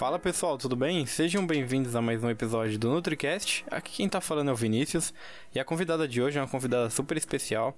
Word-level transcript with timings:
Fala 0.00 0.18
pessoal, 0.18 0.56
tudo 0.56 0.74
bem? 0.74 1.04
Sejam 1.04 1.46
bem-vindos 1.46 1.94
a 1.94 2.00
mais 2.00 2.24
um 2.24 2.30
episódio 2.30 2.78
do 2.78 2.88
NutriCast. 2.88 3.66
Aqui 3.70 3.98
quem 3.98 4.08
tá 4.08 4.18
falando 4.18 4.48
é 4.48 4.52
o 4.54 4.56
Vinícius 4.56 5.12
e 5.54 5.60
a 5.60 5.64
convidada 5.64 6.08
de 6.08 6.22
hoje 6.22 6.38
é 6.38 6.40
uma 6.40 6.48
convidada 6.48 6.88
super 6.88 7.18
especial, 7.18 7.74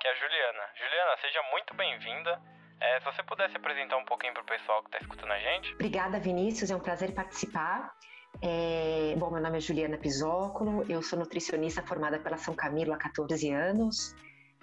que 0.00 0.08
é 0.08 0.10
a 0.10 0.14
Juliana. 0.14 0.64
Juliana, 0.74 1.16
seja 1.20 1.42
muito 1.52 1.74
bem-vinda. 1.74 2.40
É, 2.80 2.98
se 3.00 3.04
você 3.04 3.22
pudesse 3.22 3.54
apresentar 3.54 3.98
um 3.98 4.04
pouquinho 4.06 4.32
pro 4.32 4.44
pessoal 4.44 4.82
que 4.82 4.92
tá 4.92 4.98
escutando 4.98 5.30
a 5.30 5.38
gente. 5.38 5.74
Obrigada, 5.74 6.18
Vinícius, 6.18 6.70
é 6.70 6.74
um 6.74 6.80
prazer 6.80 7.12
participar. 7.12 7.92
É, 8.40 9.14
bom, 9.18 9.30
meu 9.30 9.42
nome 9.42 9.58
é 9.58 9.60
Juliana 9.60 9.98
Pisóculo, 9.98 10.86
eu 10.90 11.02
sou 11.02 11.18
nutricionista 11.18 11.82
formada 11.82 12.18
pela 12.18 12.38
São 12.38 12.54
Camilo 12.54 12.94
há 12.94 12.96
14 12.96 13.52
anos. 13.52 14.16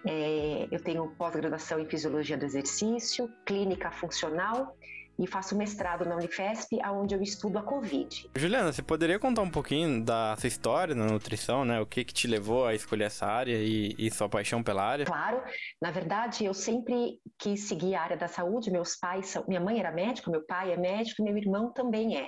É, 0.08 0.68
eu 0.72 0.82
tenho 0.82 1.08
pós-graduação 1.16 1.80
em 1.80 1.86
Fisiologia 1.86 2.36
do 2.36 2.46
Exercício, 2.46 3.30
Clínica 3.46 3.92
Funcional 3.92 4.76
e 5.18 5.25
faço 5.27 5.55
mestrado 5.55 6.05
na 6.05 6.16
Unifesp, 6.16 6.77
onde 6.86 7.16
eu 7.16 7.21
estudo 7.21 7.57
a 7.57 7.63
Covid. 7.63 8.29
Juliana, 8.36 8.71
você 8.71 8.81
poderia 8.81 9.17
contar 9.17 9.41
um 9.41 9.49
pouquinho 9.49 10.03
da 10.03 10.35
sua 10.38 10.48
história 10.48 10.94
na 10.94 11.05
nutrição, 11.05 11.63
né? 11.63 11.80
O 11.80 11.85
que 11.85 12.03
que 12.03 12.13
te 12.13 12.27
levou 12.27 12.66
a 12.66 12.73
escolher 12.73 13.05
essa 13.05 13.26
área 13.26 13.55
e, 13.55 13.95
e 13.98 14.12
sua 14.12 14.27
paixão 14.27 14.62
pela 14.62 14.84
área? 14.84 15.05
Claro, 15.05 15.41
na 15.81 15.91
verdade 15.91 16.45
eu 16.45 16.54
sempre 16.54 17.20
quis 17.38 17.62
seguir 17.62 17.95
a 17.95 18.02
área 18.02 18.17
da 18.17 18.27
saúde. 18.27 18.71
Meus 18.71 18.95
pais 18.95 19.27
são, 19.27 19.45
minha 19.48 19.62
mãe 19.62 19.80
era 19.80 19.91
médica, 19.91 20.30
meu 20.30 20.45
pai 20.45 20.73
é 20.73 20.77
médico, 20.77 21.23
meu 21.23 21.38
irmão 21.38 21.71
também 21.71 22.18
é. 22.18 22.27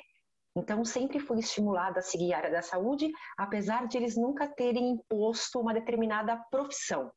Então, 0.58 0.84
sempre 0.84 1.20
fui 1.20 1.38
estimulada 1.38 2.00
a 2.00 2.02
seguir 2.02 2.34
a 2.34 2.38
área 2.38 2.52
da 2.52 2.64
saúde, 2.64 3.12
apesar 3.38 3.88
de 3.88 3.96
eles 3.96 4.18
nunca 4.18 4.48
terem 4.48 4.90
imposto 4.90 5.60
uma 5.60 5.72
determinada 5.72 6.36
profissão. 6.50 7.12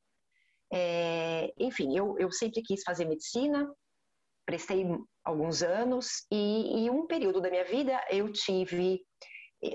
É, 0.71 1.51
enfim, 1.59 1.97
eu, 1.97 2.17
eu 2.19 2.31
sempre 2.31 2.61
quis 2.63 2.83
fazer 2.83 3.07
medicina, 3.07 3.67
prestei 4.51 4.85
alguns 5.25 5.63
anos 5.63 6.27
e, 6.29 6.85
e 6.85 6.91
um 6.91 7.07
período 7.07 7.41
da 7.41 7.49
minha 7.49 7.65
vida 7.65 8.05
eu 8.11 8.33
tive, 8.33 9.01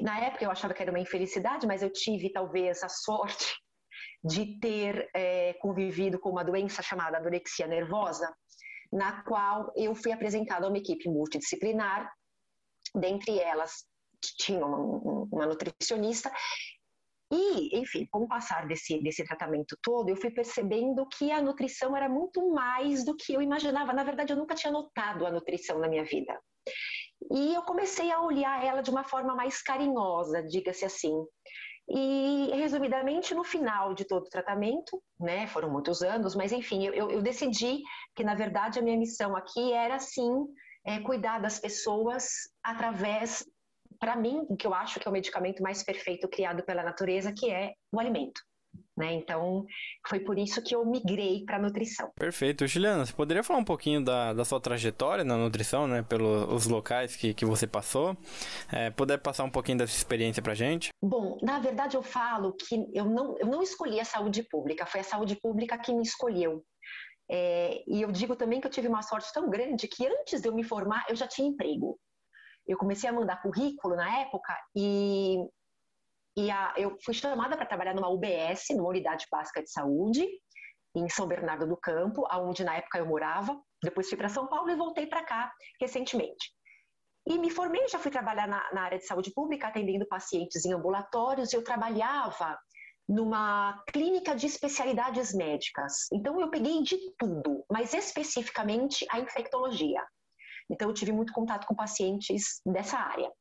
na 0.01 0.20
época 0.20 0.43
eu 0.43 0.51
achava 0.51 0.73
que 0.73 0.81
era 0.81 0.91
uma 0.91 0.99
infelicidade, 0.99 1.65
mas 1.65 1.81
eu 1.81 1.90
tive 1.90 2.29
talvez 2.29 2.84
a 2.84 2.90
sorte 2.90 3.55
de 4.21 4.59
ter 4.59 5.09
é, 5.15 5.53
convivido 5.62 6.20
com 6.20 6.29
uma 6.29 6.43
doença 6.43 6.81
chamada 6.81 7.18
anorexia 7.18 7.68
nervosa, 7.68 8.29
na 8.91 9.23
qual 9.23 9.71
eu 9.77 9.96
fui 9.96 10.12
apresentada 10.12 10.65
a 10.65 10.70
uma 10.70 10.77
equipe 10.77 11.07
multidisciplinar, 11.07 12.12
dentre 12.93 13.40
elas 13.40 13.85
tinha 14.37 14.65
uma, 14.65 15.27
uma 15.31 15.46
nutricionista 15.46 16.29
e, 17.35 17.79
enfim, 17.79 18.07
com 18.09 18.23
o 18.23 18.27
passar 18.27 18.67
desse, 18.67 19.01
desse 19.01 19.23
tratamento 19.23 19.77
todo, 19.81 20.09
eu 20.09 20.15
fui 20.15 20.31
percebendo 20.31 21.05
que 21.07 21.31
a 21.31 21.41
nutrição 21.41 21.95
era 21.95 22.07
muito 22.07 22.49
mais 22.51 23.03
do 23.03 23.15
que 23.15 23.33
eu 23.33 23.41
imaginava. 23.41 23.93
Na 23.93 24.03
verdade, 24.03 24.31
eu 24.33 24.37
nunca 24.37 24.55
tinha 24.55 24.71
notado 24.71 25.25
a 25.25 25.31
nutrição 25.31 25.79
na 25.79 25.87
minha 25.87 26.03
vida. 26.03 26.39
E 27.31 27.53
eu 27.53 27.61
comecei 27.63 28.11
a 28.11 28.21
olhar 28.21 28.63
ela 28.63 28.81
de 28.81 28.89
uma 28.89 29.03
forma 29.03 29.35
mais 29.35 29.61
carinhosa, 29.61 30.43
diga-se 30.43 30.85
assim. 30.85 31.13
E, 31.87 32.51
resumidamente, 32.53 33.35
no 33.35 33.43
final 33.43 33.93
de 33.93 34.05
todo 34.05 34.25
o 34.25 34.29
tratamento, 34.29 35.01
né, 35.19 35.45
foram 35.47 35.69
muitos 35.69 36.01
anos, 36.01 36.35
mas 36.35 36.51
enfim, 36.51 36.85
eu, 36.85 37.11
eu 37.11 37.21
decidi 37.21 37.81
que, 38.15 38.23
na 38.23 38.33
verdade, 38.33 38.79
a 38.79 38.81
minha 38.81 38.97
missão 38.97 39.35
aqui 39.35 39.71
era, 39.71 39.99
sim, 39.99 40.31
é, 40.85 40.99
cuidar 41.01 41.39
das 41.39 41.59
pessoas 41.59 42.27
através 42.63 43.45
para 43.99 44.15
mim, 44.15 44.46
o 44.49 44.55
que 44.55 44.68
eu 44.68 44.74
acho 44.74 44.99
que 44.99 45.07
é 45.07 45.10
o 45.10 45.13
medicamento 45.13 45.62
mais 45.62 45.84
perfeito 45.84 46.27
criado 46.27 46.63
pela 46.63 46.84
natureza, 46.84 47.34
que 47.34 47.51
é 47.51 47.74
o 47.91 47.99
alimento. 47.99 48.41
Né? 48.98 49.13
Então, 49.13 49.65
foi 50.07 50.21
por 50.21 50.37
isso 50.37 50.62
que 50.63 50.74
eu 50.74 50.85
migrei 50.85 51.43
para 51.46 51.57
a 51.57 51.60
nutrição. 51.60 52.10
Perfeito. 52.15 52.65
Juliana, 52.65 53.05
você 53.05 53.12
poderia 53.12 53.43
falar 53.43 53.60
um 53.60 53.65
pouquinho 53.65 54.04
da, 54.04 54.34
da 54.34 54.46
sua 54.46 54.60
trajetória 54.60 55.24
na 55.24 55.35
nutrição, 55.35 55.85
né? 55.85 56.02
Pelos 56.02 56.65
locais 56.65 57.15
que, 57.15 57.34
que 57.34 57.46
você 57.46 57.68
passou. 57.68 58.15
É, 58.71 58.90
puder 58.91 59.18
passar 59.18 59.43
um 59.43 59.49
pouquinho 59.49 59.79
dessa 59.79 59.96
experiência 59.96 60.41
para 60.41 60.54
gente? 60.54 60.90
Bom, 61.02 61.37
na 61.41 61.59
verdade 61.59 61.98
eu 61.98 62.04
falo 62.04 62.54
que 62.54 62.87
eu 62.93 63.05
não, 63.05 63.37
eu 63.37 63.48
não 63.48 63.62
escolhi 63.62 63.99
a 63.99 64.06
saúde 64.06 64.44
pública, 64.44 64.85
foi 64.85 65.02
a 65.02 65.03
saúde 65.03 65.35
pública 65.41 65.78
que 65.78 65.94
me 65.94 66.03
escolheu. 66.03 66.64
É, 67.30 67.84
e 67.88 68.02
eu 68.02 68.12
digo 68.12 68.36
também 68.36 68.62
que 68.62 68.68
eu 68.68 68.72
tive 68.72 68.88
uma 68.88 69.02
sorte 69.02 69.34
tão 69.34 69.50
grande 69.50 69.88
que 69.88 70.06
antes 70.06 70.42
de 70.42 70.48
eu 70.48 70.53
me 70.53 70.64
formar, 70.64 71.03
eu 71.09 71.16
já 71.16 71.28
tinha 71.28 71.50
emprego 71.50 72.00
eu 72.68 72.78
comecei 72.78 73.09
a 73.09 73.14
mandar 73.14 73.42
currículo 73.42 73.96
na 73.96 74.22
época 74.22 74.56
e, 74.76 75.38
e 76.38 76.50
a, 76.50 76.74
eu 76.78 76.98
fui 77.03 77.14
chamada 77.14 77.56
para 77.56 77.66
trabalhar 77.66 77.94
numa 77.94 78.09
UBS, 78.09 78.68
numa 78.72 78.90
unidade 78.90 79.26
básica 79.31 79.62
de 79.62 79.72
saúde, 79.72 80.28
em 80.96 81.09
São 81.09 81.28
Bernardo 81.28 81.68
do 81.68 81.78
Campo, 81.78 82.25
aonde 82.30 82.64
na 82.64 82.75
época 82.75 82.98
eu 82.98 83.06
morava. 83.06 83.59
Depois 83.84 84.08
fui 84.08 84.18
para 84.18 84.30
São 84.30 84.48
Paulo 84.48 84.70
e 84.70 84.75
voltei 84.75 85.06
para 85.06 85.24
cá 85.24 85.52
recentemente. 85.80 86.54
E 87.28 87.38
me 87.40 87.50
formei, 87.50 87.88
já 87.88 88.00
fui 88.00 88.12
trabalhar 88.12 88.48
na, 88.48 88.72
na, 88.72 88.81
área 88.84 89.00
de 89.00 89.06
saúde 89.06 89.31
pública, 89.34 89.68
atendendo 89.68 90.08
pacientes 90.08 90.64
em 90.64 90.74
ambulatórios. 90.74 91.52
Eu 91.54 91.64
trabalhava 91.64 92.58
numa 93.08 93.84
clínica 93.92 94.36
de 94.36 94.46
especialidades 94.46 95.34
médicas. 95.34 96.08
Então 96.14 96.40
eu 96.40 96.50
peguei 96.50 96.81
de 96.84 96.98
tudo, 97.18 97.66
mas 97.70 97.94
especificamente 97.94 99.06
a 99.09 99.20
infectologia. 99.20 100.04
Então, 100.70 100.90
eu 100.90 100.94
tive 100.94 101.12
muito 101.12 101.34
contato 101.34 101.66
com 101.68 101.76
pacientes 101.76 102.62
dessa 102.66 102.98
área. 102.98 103.31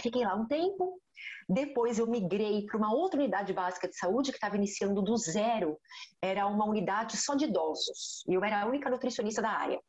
Fiquei 0.00 0.24
lá 0.24 0.34
um 0.34 0.46
tempo, 0.46 1.00
depois 1.48 1.98
eu 1.98 2.06
migrei 2.06 2.64
para 2.64 2.78
uma 2.78 2.94
outra 2.94 3.18
unidade 3.20 3.52
básica 3.52 3.88
de 3.88 3.96
saúde 3.96 4.30
que 4.30 4.36
estava 4.36 4.56
iniciando 4.56 5.02
do 5.02 5.16
zero. 5.16 5.78
Era 6.22 6.46
uma 6.46 6.64
unidade 6.64 7.16
só 7.16 7.34
de 7.34 7.46
idosos. 7.46 8.24
E 8.28 8.34
eu 8.34 8.44
era 8.44 8.62
a 8.62 8.66
única 8.66 8.88
nutricionista 8.88 9.42
da 9.42 9.50
área. 9.50 9.80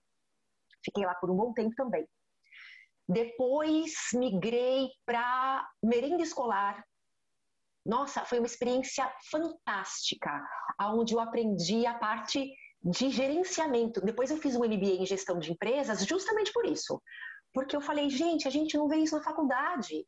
Fiquei 0.84 1.06
lá 1.06 1.14
por 1.16 1.30
um 1.30 1.36
bom 1.36 1.54
tempo 1.54 1.76
também. 1.76 2.08
Depois 3.08 3.94
migrei 4.14 4.90
para 5.06 5.68
merenda 5.84 6.24
escolar. 6.24 6.84
Nossa, 7.86 8.24
foi 8.26 8.40
uma 8.40 8.48
experiência 8.48 9.12
fantástica, 9.30 10.44
onde 10.80 11.14
eu 11.14 11.20
aprendi 11.20 11.86
a 11.86 11.96
parte 11.96 12.54
de 12.84 13.10
gerenciamento. 13.10 14.02
Depois 14.02 14.32
eu 14.32 14.38
fiz 14.38 14.56
um 14.56 14.66
MBA 14.66 15.02
em 15.02 15.06
gestão 15.06 15.38
de 15.40 15.52
empresas 15.52 16.06
justamente 16.06 16.52
por 16.52 16.66
isso. 16.66 17.02
Porque 17.54 17.76
eu 17.76 17.82
falei, 17.82 18.10
gente, 18.10 18.48
a 18.48 18.52
gente 18.52 18.78
não 18.78 18.88
vê 18.88 18.98
isso 18.98 19.16
na 19.16 19.24
faculdade. 19.24 20.06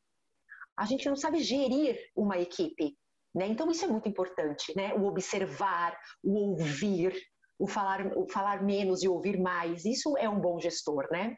A 0.78 0.85
gente 0.85 1.07
não 1.07 1.16
sabe 1.16 1.39
gerir 1.39 2.00
uma 2.16 2.38
equipe. 2.38 2.97
Né? 3.35 3.47
Então 3.47 3.69
isso 3.69 3.85
é 3.85 3.88
muito 3.88 4.07
importante, 4.07 4.73
né? 4.75 4.94
O 4.94 5.06
observar, 5.06 5.97
o 6.23 6.51
ouvir, 6.51 7.16
o 7.57 7.67
falar, 7.67 8.16
o 8.16 8.28
falar 8.28 8.63
menos 8.63 9.03
e 9.03 9.07
ouvir 9.07 9.39
mais. 9.39 9.85
Isso 9.85 10.16
é 10.17 10.29
um 10.29 10.39
bom 10.39 10.59
gestor, 10.59 11.07
né? 11.12 11.35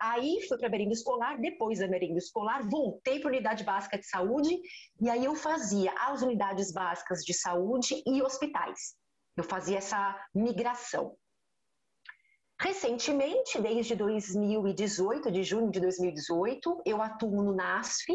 Aí 0.00 0.40
fui 0.48 0.58
para 0.58 0.66
a 0.66 0.70
merenda 0.70 0.92
escolar, 0.92 1.40
depois 1.40 1.78
da 1.78 1.88
merenda 1.88 2.18
escolar, 2.18 2.68
voltei 2.68 3.20
para 3.20 3.30
a 3.30 3.32
unidade 3.32 3.64
básica 3.64 3.98
de 3.98 4.06
saúde, 4.06 4.58
e 5.00 5.08
aí 5.08 5.24
eu 5.24 5.34
fazia 5.34 5.92
as 5.96 6.22
unidades 6.22 6.72
básicas 6.72 7.20
de 7.20 7.32
saúde 7.32 8.02
e 8.06 8.22
hospitais. 8.22 8.96
Eu 9.36 9.44
fazia 9.44 9.78
essa 9.78 10.18
migração. 10.34 11.16
Recentemente, 12.60 13.60
desde 13.60 13.96
2018, 13.96 15.32
de 15.32 15.42
junho 15.42 15.70
de 15.70 15.80
2018, 15.80 16.82
eu 16.86 17.02
atuo 17.02 17.42
no 17.42 17.54
NASF, 17.54 18.12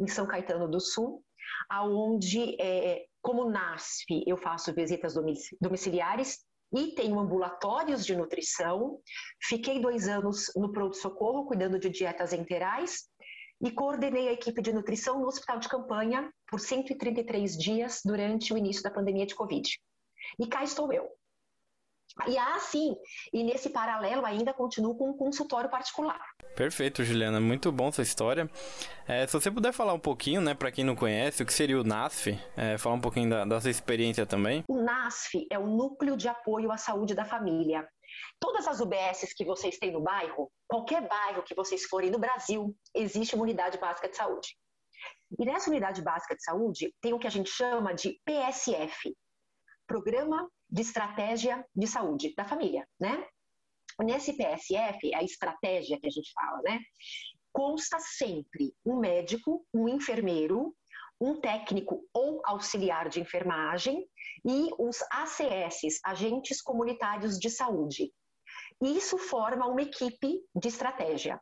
em 0.00 0.06
São 0.06 0.26
Caetano 0.26 0.68
do 0.68 0.80
Sul, 0.80 1.22
aonde, 1.68 2.56
é, 2.60 3.04
como 3.20 3.50
NASF, 3.50 4.24
eu 4.26 4.38
faço 4.38 4.72
visitas 4.72 5.14
domiciliares 5.60 6.38
e 6.72 6.94
tenho 6.94 7.18
ambulatórios 7.18 8.06
de 8.06 8.16
nutrição. 8.16 8.98
Fiquei 9.42 9.80
dois 9.80 10.08
anos 10.08 10.50
no 10.56 10.72
pronto-socorro, 10.72 11.46
cuidando 11.46 11.78
de 11.78 11.90
dietas 11.90 12.32
enterais, 12.32 13.08
e 13.62 13.70
coordenei 13.70 14.28
a 14.28 14.32
equipe 14.32 14.62
de 14.62 14.72
nutrição 14.72 15.20
no 15.20 15.26
hospital 15.26 15.58
de 15.58 15.68
campanha 15.68 16.32
por 16.48 16.58
133 16.58 17.58
dias 17.58 18.00
durante 18.02 18.54
o 18.54 18.56
início 18.56 18.82
da 18.82 18.90
pandemia 18.90 19.26
de 19.26 19.34
Covid. 19.34 19.68
E 20.38 20.46
cá 20.46 20.62
estou 20.62 20.92
eu. 20.92 21.08
E 22.26 22.36
assim, 22.36 22.96
e 23.32 23.44
nesse 23.44 23.70
paralelo 23.70 24.26
ainda 24.26 24.52
continuo 24.52 24.96
com 24.96 25.10
um 25.10 25.16
consultório 25.16 25.70
particular. 25.70 26.20
Perfeito, 26.56 27.04
Juliana, 27.04 27.40
muito 27.40 27.70
bom 27.70 27.90
sua 27.92 28.02
história. 28.02 28.50
É, 29.06 29.26
se 29.26 29.32
você 29.32 29.50
puder 29.50 29.72
falar 29.72 29.94
um 29.94 29.98
pouquinho, 29.98 30.40
né, 30.40 30.52
para 30.52 30.72
quem 30.72 30.84
não 30.84 30.96
conhece, 30.96 31.42
o 31.42 31.46
que 31.46 31.52
seria 31.52 31.80
o 31.80 31.84
NASF, 31.84 32.38
é, 32.56 32.76
falar 32.76 32.96
um 32.96 33.00
pouquinho 33.00 33.30
da, 33.30 33.44
da 33.44 33.60
sua 33.60 33.70
experiência 33.70 34.26
também. 34.26 34.64
O 34.68 34.82
NASF 34.82 35.46
é 35.50 35.58
o 35.58 35.66
Núcleo 35.66 36.16
de 36.16 36.28
Apoio 36.28 36.72
à 36.72 36.76
Saúde 36.76 37.14
da 37.14 37.24
Família. 37.24 37.88
Todas 38.40 38.66
as 38.66 38.80
UBSs 38.80 39.34
que 39.34 39.44
vocês 39.44 39.78
têm 39.78 39.92
no 39.92 40.00
bairro, 40.00 40.50
qualquer 40.66 41.06
bairro 41.06 41.44
que 41.44 41.54
vocês 41.54 41.84
forem 41.84 42.10
no 42.10 42.18
Brasil, 42.18 42.74
existe 42.94 43.34
uma 43.34 43.44
unidade 43.44 43.78
básica 43.78 44.08
de 44.08 44.16
saúde. 44.16 44.56
E 45.38 45.44
nessa 45.44 45.70
unidade 45.70 46.02
básica 46.02 46.34
de 46.34 46.42
saúde 46.42 46.92
tem 47.00 47.14
o 47.14 47.18
que 47.18 47.26
a 47.26 47.30
gente 47.30 47.48
chama 47.48 47.94
de 47.94 48.20
PSF, 48.24 49.14
Programa 49.90 50.48
de 50.70 50.82
Estratégia 50.82 51.66
de 51.74 51.84
Saúde 51.84 52.32
da 52.36 52.44
Família, 52.44 52.86
né? 53.00 53.26
Nesse 53.98 54.34
PSF, 54.34 55.12
a 55.12 55.24
estratégia 55.24 55.98
que 55.98 56.06
a 56.06 56.10
gente 56.10 56.30
fala, 56.32 56.62
né? 56.62 56.78
Consta 57.52 57.98
sempre 57.98 58.72
um 58.86 59.00
médico, 59.00 59.66
um 59.74 59.88
enfermeiro, 59.88 60.72
um 61.20 61.40
técnico 61.40 62.04
ou 62.14 62.40
auxiliar 62.44 63.08
de 63.08 63.20
enfermagem 63.20 64.08
e 64.44 64.70
os 64.78 65.02
ACS, 65.10 65.98
agentes 66.04 66.62
comunitários 66.62 67.36
de 67.36 67.50
saúde. 67.50 68.12
Isso 68.80 69.18
forma 69.18 69.66
uma 69.66 69.82
equipe 69.82 70.40
de 70.54 70.68
estratégia. 70.68 71.40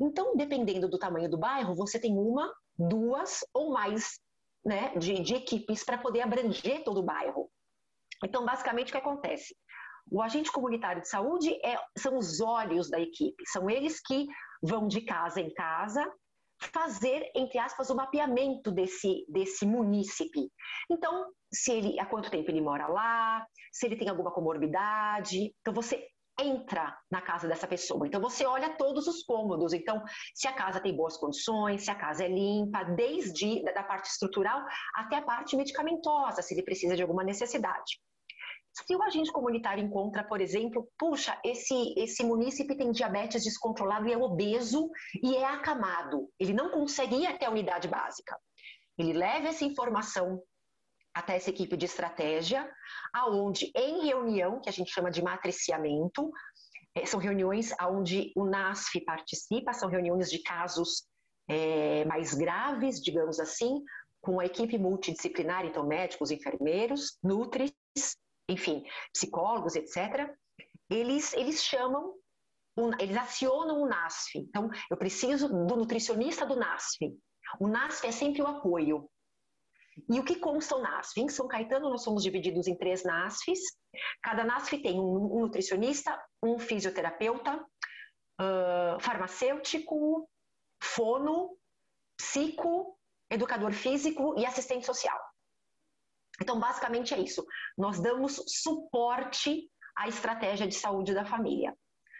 Então, 0.00 0.36
dependendo 0.36 0.88
do 0.88 0.96
tamanho 0.96 1.28
do 1.28 1.38
bairro, 1.38 1.74
você 1.74 1.98
tem 1.98 2.16
uma, 2.16 2.54
duas 2.78 3.44
ou 3.52 3.72
mais 3.72 4.20
né, 4.64 4.96
de, 4.96 5.20
de 5.20 5.34
equipes 5.34 5.82
para 5.82 5.98
poder 5.98 6.20
abranger 6.20 6.84
todo 6.84 7.00
o 7.00 7.02
bairro. 7.02 7.50
Então, 8.24 8.44
basicamente, 8.44 8.88
o 8.88 8.92
que 8.92 8.98
acontece? 8.98 9.54
O 10.10 10.22
agente 10.22 10.50
comunitário 10.50 11.02
de 11.02 11.08
saúde 11.08 11.50
é, 11.64 11.78
são 11.96 12.18
os 12.18 12.40
olhos 12.40 12.90
da 12.90 13.00
equipe, 13.00 13.42
são 13.46 13.70
eles 13.70 14.00
que 14.00 14.26
vão 14.62 14.86
de 14.86 15.02
casa 15.02 15.40
em 15.40 15.52
casa 15.54 16.04
fazer, 16.72 17.30
entre 17.34 17.58
aspas, 17.58 17.90
o 17.90 17.96
mapeamento 17.96 18.70
desse, 18.70 19.24
desse 19.28 19.66
munícipe. 19.66 20.50
Então, 20.90 21.26
se 21.52 21.72
ele, 21.72 22.00
há 22.00 22.06
quanto 22.06 22.30
tempo 22.30 22.50
ele 22.50 22.60
mora 22.60 22.86
lá, 22.86 23.44
se 23.72 23.86
ele 23.86 23.96
tem 23.96 24.08
alguma 24.08 24.32
comorbidade. 24.32 25.54
Então, 25.60 25.74
você 25.74 26.06
entra 26.38 26.96
na 27.10 27.20
casa 27.20 27.46
dessa 27.46 27.66
pessoa. 27.66 28.06
Então 28.06 28.20
você 28.20 28.44
olha 28.44 28.76
todos 28.76 29.06
os 29.06 29.22
cômodos. 29.22 29.72
Então, 29.72 30.02
se 30.34 30.48
a 30.48 30.52
casa 30.52 30.80
tem 30.80 30.96
boas 30.96 31.16
condições, 31.16 31.84
se 31.84 31.90
a 31.90 31.94
casa 31.94 32.24
é 32.24 32.28
limpa, 32.28 32.82
desde 32.82 33.62
da 33.62 33.84
parte 33.84 34.06
estrutural 34.06 34.64
até 34.94 35.16
a 35.16 35.22
parte 35.22 35.56
medicamentosa, 35.56 36.42
se 36.42 36.54
ele 36.54 36.64
precisa 36.64 36.96
de 36.96 37.02
alguma 37.02 37.22
necessidade. 37.22 38.00
Se 38.74 38.96
o 38.96 39.02
agente 39.02 39.30
comunitário 39.30 39.84
encontra, 39.84 40.24
por 40.24 40.40
exemplo, 40.40 40.88
puxa, 40.98 41.38
esse, 41.44 41.94
esse 41.96 42.24
munícipe 42.24 42.76
tem 42.76 42.90
diabetes 42.90 43.44
descontrolado 43.44 44.08
e 44.08 44.12
é 44.12 44.18
obeso 44.18 44.90
e 45.22 45.36
é 45.36 45.44
acamado, 45.44 46.28
ele 46.40 46.52
não 46.52 46.70
consegue 46.70 47.14
ir 47.16 47.26
até 47.26 47.46
a 47.46 47.50
unidade 47.50 47.86
básica. 47.86 48.36
Ele 48.98 49.12
leva 49.12 49.48
essa 49.48 49.64
informação 49.64 50.42
até 51.14 51.36
essa 51.36 51.50
equipe 51.50 51.76
de 51.76 51.86
estratégia, 51.86 52.68
aonde 53.12 53.70
em 53.76 54.04
reunião, 54.04 54.60
que 54.60 54.68
a 54.68 54.72
gente 54.72 54.90
chama 54.90 55.12
de 55.12 55.22
matriciamento, 55.22 56.32
é, 56.96 57.06
são 57.06 57.20
reuniões 57.20 57.72
onde 57.82 58.32
o 58.36 58.44
NASF 58.44 59.00
participa, 59.04 59.72
são 59.72 59.88
reuniões 59.88 60.28
de 60.28 60.42
casos 60.42 61.06
é, 61.48 62.04
mais 62.06 62.34
graves, 62.34 63.00
digamos 63.00 63.38
assim, 63.38 63.80
com 64.20 64.40
a 64.40 64.46
equipe 64.46 64.76
multidisciplinar, 64.76 65.64
então 65.64 65.86
médicos, 65.86 66.32
enfermeiros, 66.32 67.16
nutris, 67.22 67.72
enfim, 68.48 68.84
psicólogos, 69.12 69.74
etc. 69.74 70.30
Eles, 70.90 71.32
eles 71.34 71.62
chamam, 71.62 72.14
eles 72.98 73.16
acionam 73.16 73.82
o 73.82 73.86
NASF. 73.86 74.38
Então, 74.38 74.70
eu 74.90 74.96
preciso 74.96 75.48
do 75.48 75.76
nutricionista 75.76 76.44
do 76.44 76.56
NASF. 76.56 77.16
O 77.60 77.68
NASF 77.68 78.06
é 78.06 78.12
sempre 78.12 78.42
o 78.42 78.46
apoio. 78.46 79.08
E 80.10 80.18
o 80.18 80.24
que 80.24 80.36
consta 80.36 80.76
o 80.76 80.82
NASF? 80.82 81.20
Em 81.20 81.28
São 81.28 81.46
Caetano, 81.46 81.88
nós 81.88 82.02
somos 82.02 82.22
divididos 82.22 82.66
em 82.66 82.76
três 82.76 83.04
NASFs. 83.04 83.60
Cada 84.22 84.44
NASF 84.44 84.78
tem 84.82 84.98
um, 84.98 85.40
nutricionista, 85.40 86.20
um 86.42 86.58
fisioterapeuta, 86.58 87.64
uh, 88.40 89.00
farmacêutico, 89.00 90.28
fono, 90.82 91.56
psico, 92.16 92.98
educador 93.30 93.72
físico 93.72 94.34
e 94.38 94.44
assistente 94.44 94.84
social. 94.84 95.18
Então, 96.40 96.58
basicamente 96.58 97.14
é 97.14 97.20
isso. 97.20 97.44
Nós 97.76 98.00
damos 98.00 98.42
suporte 98.46 99.68
à 99.96 100.08
estratégia 100.08 100.66
de 100.66 100.74
saúde 100.74 101.14
da 101.14 101.24
família. 101.24 101.76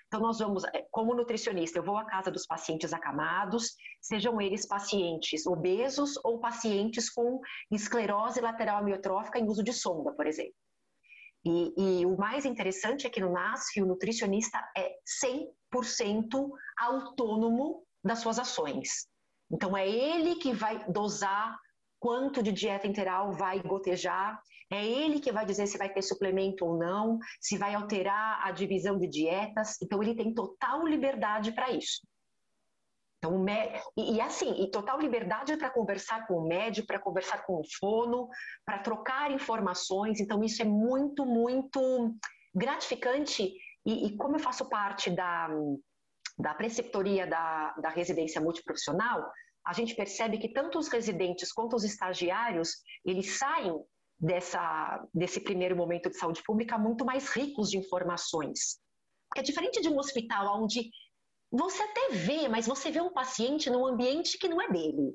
Então, 0.07 0.21
nós 0.21 0.39
vamos, 0.39 0.63
é, 0.67 0.87
como 0.93 1.15
nutricionista, 1.15 1.79
eu 1.79 1.83
vou 1.83 1.97
à 1.97 2.05
casa 2.05 2.31
dos 2.31 2.47
pacientes 2.47 2.93
acamados, 2.93 3.75
sejam 4.01 4.41
eles 4.41 4.67
pacientes 4.67 5.45
obesos 5.45 6.17
ou 6.23 6.39
pacientes 6.39 7.11
com 7.11 7.41
esclerose 7.71 8.41
lateral 8.41 8.79
amiotrófica 8.79 9.41
em 9.41 9.49
uso 9.49 9.65
de 9.65 9.73
sonda, 9.73 10.13
por 10.13 10.27
exemplo. 10.27 10.55
E, 11.45 12.01
e 12.01 12.07
o 12.07 12.17
mais 12.17 12.45
interessante 12.45 13.07
é 13.07 13.11
que 13.11 13.21
no 13.21 13.33
NASF 13.33 13.83
o 13.83 13.87
nutricionista 13.87 14.59
é 14.77 14.93
100% 15.25 16.49
autônomo 16.79 17.85
das 18.03 18.21
suas 18.21 18.39
ações. 18.39 19.09
Então, 19.51 19.77
é 19.77 19.89
ele 19.89 20.37
que 20.37 20.53
vai 20.53 20.85
dosar 20.91 21.59
quanto 22.05 22.43
de 22.43 22.53
dieta 22.53 22.87
interal 22.87 23.33
vai 23.33 23.59
gotejar, 23.63 24.39
é 24.71 24.85
ele 24.85 25.21
que 25.21 25.33
vai 25.33 25.47
dizer 25.47 25.67
se 25.67 25.79
vai 25.79 25.89
ter 25.89 26.03
suplemento 26.03 26.67
ou 26.67 26.77
não, 26.77 27.19
se 27.41 27.57
vai 27.57 27.75
alterar 27.75 28.47
a 28.47 28.51
divisão 28.51 28.99
de 28.99 29.09
dietas. 29.09 29.81
Então, 29.81 30.03
ele 30.03 30.15
tem 30.15 30.35
total 30.35 30.87
liberdade 30.87 31.53
para 31.53 31.71
isso. 31.71 32.07
Então, 33.17 33.43
e, 33.97 34.17
e, 34.17 34.21
assim, 34.21 34.53
e 34.63 34.71
total 34.71 35.01
liberdade 35.01 35.57
para 35.57 35.71
conversar 35.71 36.27
com 36.27 36.35
o 36.35 36.47
médico, 36.47 36.89
para 36.89 36.99
conversar 36.99 37.47
com 37.47 37.55
o 37.55 37.65
fono, 37.81 38.29
para 38.67 38.81
trocar 38.81 39.31
informações. 39.31 40.21
Então, 40.21 40.45
isso 40.45 40.61
é 40.61 40.67
muito, 40.67 41.25
muito 41.25 42.15
gratificante. 42.55 43.51
E, 43.87 44.09
e 44.09 44.17
como 44.19 44.37
eu 44.37 44.41
faço 44.41 44.69
parte 44.69 45.11
da, 45.11 45.49
da 46.39 46.53
preceptoria 46.53 47.27
da, 47.27 47.73
da 47.81 47.89
residência 47.89 48.43
multiprofissional, 48.43 49.25
a 49.67 49.73
gente 49.73 49.95
percebe 49.95 50.39
que 50.39 50.53
tanto 50.53 50.79
os 50.79 50.89
residentes 50.89 51.53
quanto 51.53 51.75
os 51.75 51.85
estagiários, 51.85 52.77
eles 53.05 53.39
saem 53.39 53.75
dessa, 54.19 55.03
desse 55.13 55.41
primeiro 55.41 55.77
momento 55.77 56.11
de 56.11 56.19
saúde 56.19 56.43
pública 56.43 56.79
muito 56.79 57.05
mais 57.05 57.29
ricos 57.31 57.71
de 57.71 57.79
informações. 57.79 58.79
Porque 59.29 59.41
é 59.41 59.43
diferente 59.43 59.81
de 59.81 59.89
um 59.89 59.99
hospital 59.99 60.63
onde 60.63 60.91
você 61.51 61.83
até 61.83 62.11
vê, 62.11 62.49
mas 62.49 62.67
você 62.67 62.91
vê 62.91 63.01
um 63.01 63.13
paciente 63.13 63.71
num 63.71 63.87
ambiente 63.87 64.39
que 64.39 64.49
não 64.49 64.61
é 64.61 64.69
dele, 64.71 65.15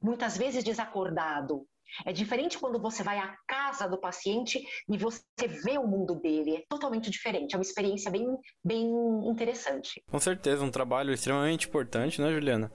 muitas 0.00 0.36
vezes 0.36 0.64
desacordado. 0.64 1.66
É 2.04 2.12
diferente 2.12 2.58
quando 2.58 2.80
você 2.80 3.02
vai 3.02 3.18
à 3.18 3.34
casa 3.46 3.88
do 3.88 3.98
paciente 3.98 4.60
e 4.88 4.98
você 4.98 5.22
vê 5.64 5.78
o 5.78 5.86
mundo 5.86 6.16
dele. 6.16 6.56
É 6.56 6.64
totalmente 6.68 7.10
diferente. 7.10 7.54
É 7.54 7.58
uma 7.58 7.62
experiência 7.62 8.10
bem, 8.10 8.26
bem 8.64 8.90
interessante. 9.28 10.02
Com 10.10 10.18
certeza, 10.18 10.64
um 10.64 10.70
trabalho 10.70 11.12
extremamente 11.12 11.68
importante, 11.68 12.20
né, 12.20 12.32
Juliana? 12.32 12.70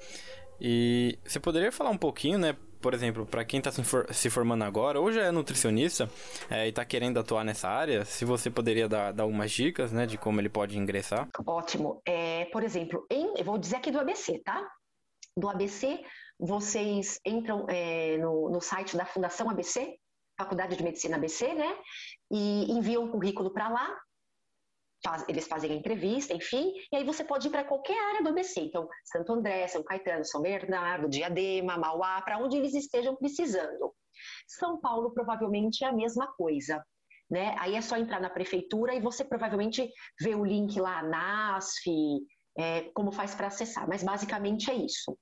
E 0.63 1.17
você 1.25 1.39
poderia 1.39 1.71
falar 1.71 1.89
um 1.89 1.97
pouquinho, 1.97 2.37
né? 2.37 2.55
Por 2.79 2.93
exemplo, 2.93 3.25
para 3.25 3.43
quem 3.43 3.59
está 3.59 3.71
se 3.71 4.29
formando 4.29 4.63
agora, 4.63 4.99
ou 4.99 5.11
já 5.11 5.23
é 5.23 5.31
nutricionista 5.31 6.09
é, 6.49 6.65
e 6.65 6.69
está 6.69 6.85
querendo 6.85 7.19
atuar 7.19 7.43
nessa 7.43 7.67
área, 7.67 8.05
se 8.05 8.25
você 8.25 8.49
poderia 8.49 8.87
dar, 8.87 9.11
dar 9.11 9.23
algumas 9.23 9.51
dicas, 9.51 9.91
né, 9.91 10.05
de 10.07 10.17
como 10.17 10.39
ele 10.39 10.49
pode 10.49 10.77
ingressar? 10.77 11.27
Ótimo. 11.45 12.01
É, 12.05 12.45
por 12.45 12.63
exemplo, 12.63 13.05
em, 13.09 13.37
eu 13.37 13.43
vou 13.43 13.57
dizer 13.57 13.77
aqui 13.77 13.91
do 13.91 13.99
ABC, 13.99 14.39
tá? 14.39 14.67
Do 15.37 15.47
ABC, 15.47 16.03
vocês 16.39 17.19
entram 17.25 17.65
é, 17.69 18.17
no, 18.17 18.49
no 18.49 18.61
site 18.61 18.97
da 18.97 19.05
Fundação 19.05 19.49
ABC, 19.49 19.95
Faculdade 20.39 20.75
de 20.75 20.83
Medicina 20.83 21.17
ABC, 21.17 21.53
né? 21.53 21.75
E 22.31 22.71
enviam 22.71 23.03
um 23.03 23.11
currículo 23.11 23.51
para 23.51 23.69
lá 23.69 23.95
faz, 25.03 25.25
eles 25.27 25.47
fazem 25.47 25.71
a 25.71 25.75
entrevista, 25.75 26.33
enfim, 26.33 26.73
e 26.91 26.95
aí 26.95 27.03
você 27.03 27.23
pode 27.23 27.47
ir 27.47 27.51
para 27.51 27.63
qualquer 27.63 27.97
área 28.09 28.23
do 28.23 28.29
ABC. 28.29 28.61
Então, 28.61 28.87
Santo 29.05 29.33
André, 29.33 29.67
São 29.67 29.83
Caetano, 29.83 30.25
São 30.25 30.41
Bernardo, 30.41 31.09
Diadema, 31.09 31.77
Mauá, 31.77 32.21
para 32.21 32.37
onde 32.37 32.57
eles 32.57 32.73
estejam 32.73 33.15
precisando. 33.15 33.93
São 34.47 34.79
Paulo 34.79 35.11
provavelmente 35.13 35.83
é 35.83 35.87
a 35.87 35.93
mesma 35.93 36.27
coisa. 36.33 36.83
Né? 37.29 37.55
Aí 37.59 37.75
é 37.75 37.81
só 37.81 37.95
entrar 37.95 38.19
na 38.19 38.29
prefeitura 38.29 38.93
e 38.93 38.99
você 38.99 39.23
provavelmente 39.23 39.89
vê 40.19 40.35
o 40.35 40.43
link 40.43 40.79
lá, 40.79 41.01
NASF, 41.01 41.89
é, 42.57 42.81
como 42.93 43.11
faz 43.11 43.33
para 43.33 43.47
acessar, 43.47 43.87
mas 43.87 44.03
basicamente 44.03 44.69
é 44.69 44.75
isso. 44.75 45.17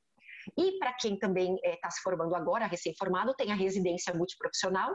E 0.58 0.80
para 0.80 0.94
quem 0.94 1.18
também 1.20 1.54
está 1.56 1.68
é, 1.70 1.76
tá 1.78 1.92
se 1.92 2.02
formando 2.02 2.36
agora, 2.36 2.66
recém-formado, 2.66 3.36
tem 3.36 3.52
a 3.52 3.56
residência 3.56 4.14
multiprofissional, 4.14 4.92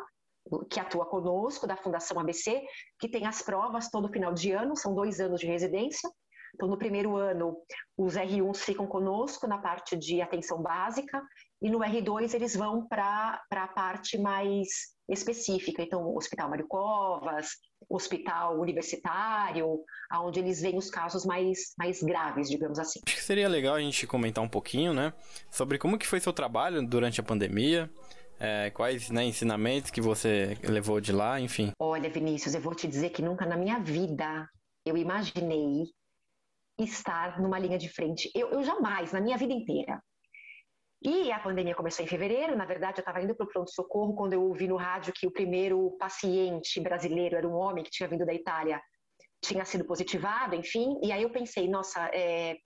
que 0.70 0.78
atua 0.78 1.06
conosco, 1.06 1.66
da 1.66 1.76
Fundação 1.76 2.18
ABC, 2.18 2.62
que 2.98 3.08
tem 3.08 3.26
as 3.26 3.42
provas 3.42 3.90
todo 3.90 4.12
final 4.12 4.32
de 4.32 4.52
ano, 4.52 4.76
são 4.76 4.94
dois 4.94 5.20
anos 5.20 5.40
de 5.40 5.46
residência. 5.46 6.10
Então, 6.54 6.68
no 6.68 6.78
primeiro 6.78 7.16
ano, 7.16 7.56
os 7.96 8.14
R1s 8.14 8.58
ficam 8.58 8.86
conosco 8.86 9.46
na 9.46 9.58
parte 9.58 9.96
de 9.96 10.20
atenção 10.20 10.62
básica, 10.62 11.20
e 11.60 11.68
no 11.68 11.80
R2 11.80 12.34
eles 12.34 12.54
vão 12.54 12.86
para 12.86 13.42
a 13.50 13.68
parte 13.68 14.18
mais 14.18 14.68
específica. 15.08 15.82
Então, 15.82 16.14
Hospital 16.14 16.48
Mário 16.48 16.68
Covas, 16.68 17.48
Hospital 17.88 18.60
Universitário, 18.60 19.80
onde 20.12 20.38
eles 20.38 20.60
veem 20.60 20.78
os 20.78 20.90
casos 20.90 21.24
mais, 21.24 21.74
mais 21.76 22.02
graves, 22.02 22.48
digamos 22.48 22.78
assim. 22.78 23.00
Acho 23.04 23.16
que 23.16 23.22
seria 23.22 23.48
legal 23.48 23.74
a 23.74 23.80
gente 23.80 24.06
comentar 24.06 24.44
um 24.44 24.48
pouquinho, 24.48 24.94
né, 24.94 25.12
sobre 25.50 25.76
como 25.78 25.98
que 25.98 26.06
foi 26.06 26.20
seu 26.20 26.32
trabalho 26.32 26.86
durante 26.86 27.20
a 27.20 27.24
pandemia, 27.24 27.90
é, 28.38 28.70
quais 28.70 29.10
né, 29.10 29.24
ensinamentos 29.24 29.90
que 29.90 30.00
você 30.00 30.58
levou 30.62 31.00
de 31.00 31.12
lá, 31.12 31.40
enfim? 31.40 31.72
Olha, 31.78 32.10
Vinícius, 32.10 32.54
eu 32.54 32.60
vou 32.60 32.74
te 32.74 32.86
dizer 32.86 33.10
que 33.10 33.22
nunca 33.22 33.46
na 33.46 33.56
minha 33.56 33.78
vida 33.78 34.48
eu 34.84 34.96
imaginei 34.96 35.84
estar 36.78 37.40
numa 37.40 37.58
linha 37.58 37.78
de 37.78 37.88
frente. 37.88 38.30
Eu, 38.34 38.50
eu 38.50 38.62
jamais, 38.62 39.12
na 39.12 39.20
minha 39.20 39.36
vida 39.36 39.52
inteira. 39.52 40.02
E 41.02 41.30
a 41.30 41.38
pandemia 41.38 41.74
começou 41.74 42.04
em 42.04 42.08
fevereiro. 42.08 42.56
Na 42.56 42.64
verdade, 42.64 42.98
eu 42.98 43.02
estava 43.02 43.22
indo 43.22 43.34
para 43.34 43.44
o 43.44 43.48
pronto-socorro 43.48 44.14
quando 44.14 44.32
eu 44.32 44.42
ouvi 44.42 44.66
no 44.66 44.76
rádio 44.76 45.12
que 45.14 45.26
o 45.26 45.30
primeiro 45.30 45.96
paciente 45.98 46.80
brasileiro 46.80 47.36
era 47.36 47.46
um 47.46 47.54
homem 47.54 47.84
que 47.84 47.90
tinha 47.90 48.08
vindo 48.08 48.24
da 48.24 48.32
Itália, 48.32 48.80
tinha 49.42 49.64
sido 49.64 49.84
positivado, 49.84 50.54
enfim. 50.54 50.98
E 51.02 51.12
aí 51.12 51.22
eu 51.22 51.30
pensei, 51.30 51.68
nossa, 51.68 52.08
é... 52.12 52.56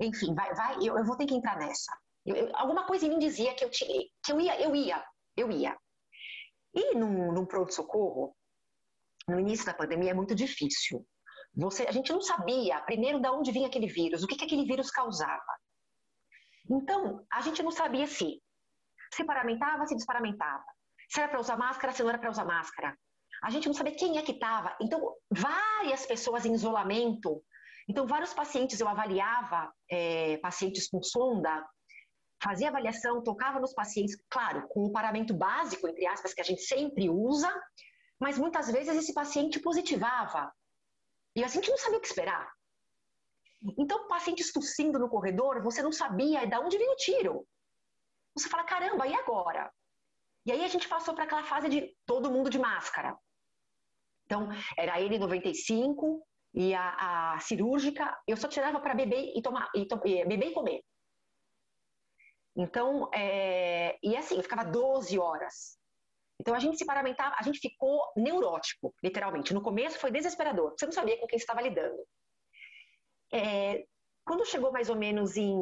enfim, 0.00 0.34
vai, 0.34 0.54
vai, 0.54 0.76
eu, 0.76 0.96
eu 0.96 1.04
vou 1.04 1.16
ter 1.16 1.26
que 1.26 1.34
entrar 1.34 1.58
nessa. 1.58 1.92
Eu, 2.36 2.50
alguma 2.54 2.86
coisa 2.86 3.06
em 3.06 3.10
mim 3.10 3.18
dizia 3.18 3.54
que 3.54 3.64
eu, 3.64 3.70
tinha, 3.70 4.06
que 4.24 4.32
eu 4.32 4.40
ia, 4.40 4.60
eu 4.60 4.74
ia, 4.74 5.04
eu 5.36 5.50
ia. 5.50 5.76
E 6.74 6.94
num, 6.94 7.32
num 7.32 7.46
pronto-socorro, 7.46 8.36
no 9.26 9.40
início 9.40 9.66
da 9.66 9.74
pandemia, 9.74 10.10
é 10.10 10.14
muito 10.14 10.34
difícil. 10.34 11.06
Você, 11.54 11.84
a 11.86 11.92
gente 11.92 12.12
não 12.12 12.20
sabia, 12.20 12.80
primeiro, 12.82 13.20
de 13.20 13.28
onde 13.28 13.52
vinha 13.52 13.66
aquele 13.66 13.86
vírus, 13.86 14.22
o 14.22 14.26
que, 14.26 14.36
que 14.36 14.44
aquele 14.44 14.64
vírus 14.64 14.90
causava. 14.90 15.58
Então, 16.70 17.24
a 17.32 17.40
gente 17.40 17.62
não 17.62 17.70
sabia 17.70 18.06
se 18.06 18.40
se 19.12 19.24
paramentava, 19.24 19.86
se 19.86 19.94
desparamentava. 19.94 20.64
Se 21.08 21.20
era 21.20 21.28
para 21.28 21.40
usar 21.40 21.56
máscara, 21.56 21.92
se 21.92 22.02
não 22.02 22.10
era 22.10 22.18
para 22.18 22.30
usar 22.30 22.44
máscara. 22.44 22.96
A 23.42 23.50
gente 23.50 23.66
não 23.66 23.74
sabia 23.74 23.94
quem 23.94 24.18
é 24.18 24.22
que 24.22 24.32
estava. 24.32 24.76
Então, 24.80 25.14
várias 25.30 26.04
pessoas 26.06 26.44
em 26.44 26.52
isolamento. 26.52 27.42
Então, 27.88 28.06
vários 28.06 28.34
pacientes 28.34 28.80
eu 28.80 28.88
avaliava, 28.88 29.72
é, 29.90 30.36
pacientes 30.38 30.88
com 30.88 31.02
sonda, 31.02 31.64
fazia 32.42 32.68
avaliação, 32.68 33.22
tocava 33.22 33.60
nos 33.60 33.72
pacientes, 33.72 34.16
claro, 34.28 34.66
com 34.68 34.84
o 34.84 34.92
paramento 34.92 35.34
básico, 35.34 35.88
entre 35.88 36.06
aspas, 36.06 36.32
que 36.32 36.40
a 36.40 36.44
gente 36.44 36.62
sempre 36.62 37.08
usa, 37.08 37.52
mas 38.18 38.38
muitas 38.38 38.70
vezes 38.70 38.96
esse 38.96 39.12
paciente 39.12 39.60
positivava. 39.60 40.52
E 41.34 41.44
a 41.44 41.48
gente 41.48 41.70
não 41.70 41.78
sabia 41.78 41.98
o 41.98 42.00
que 42.00 42.08
esperar. 42.08 42.50
Então, 43.76 44.06
pacientes 44.06 44.52
tossindo 44.52 44.98
no 44.98 45.08
corredor, 45.08 45.62
você 45.62 45.82
não 45.82 45.92
sabia 45.92 46.46
de 46.46 46.56
onde 46.56 46.78
vinha 46.78 46.92
o 46.92 46.96
tiro. 46.96 47.46
Você 48.36 48.48
fala, 48.48 48.64
caramba, 48.64 49.06
e 49.06 49.14
agora? 49.14 49.72
E 50.46 50.52
aí 50.52 50.64
a 50.64 50.68
gente 50.68 50.88
passou 50.88 51.14
para 51.14 51.24
aquela 51.24 51.42
fase 51.42 51.68
de 51.68 51.94
todo 52.06 52.30
mundo 52.30 52.48
de 52.48 52.58
máscara. 52.58 53.16
Então, 54.24 54.48
era 54.76 55.00
ele 55.00 55.18
95 55.18 56.22
e 56.54 56.74
a, 56.74 57.34
a 57.34 57.40
cirúrgica, 57.40 58.16
eu 58.26 58.36
só 58.36 58.48
tirava 58.48 58.80
para 58.80 58.94
beber 58.94 59.32
e 59.36 59.42
tomar, 59.42 59.68
e, 59.74 59.86
to, 59.86 60.00
e, 60.04 60.24
beber 60.24 60.50
e 60.50 60.54
comer. 60.54 60.82
Então, 62.58 63.08
é, 63.14 63.96
e 64.02 64.16
assim, 64.16 64.36
eu 64.36 64.42
ficava 64.42 64.64
12 64.64 65.16
horas. 65.16 65.78
Então 66.40 66.54
a 66.54 66.58
gente 66.58 66.76
se 66.76 66.84
paramentava, 66.84 67.36
a 67.38 67.42
gente 67.42 67.60
ficou 67.60 68.00
neurótico, 68.16 68.92
literalmente. 69.02 69.54
No 69.54 69.62
começo 69.62 69.98
foi 69.98 70.10
desesperador, 70.10 70.74
você 70.76 70.84
não 70.84 70.92
sabia 70.92 71.16
com 71.18 71.26
quem 71.28 71.36
estava 71.36 71.62
lidando. 71.62 72.04
É, 73.32 73.86
quando 74.24 74.44
chegou 74.44 74.72
mais 74.72 74.90
ou 74.90 74.96
menos 74.96 75.36
em, 75.36 75.56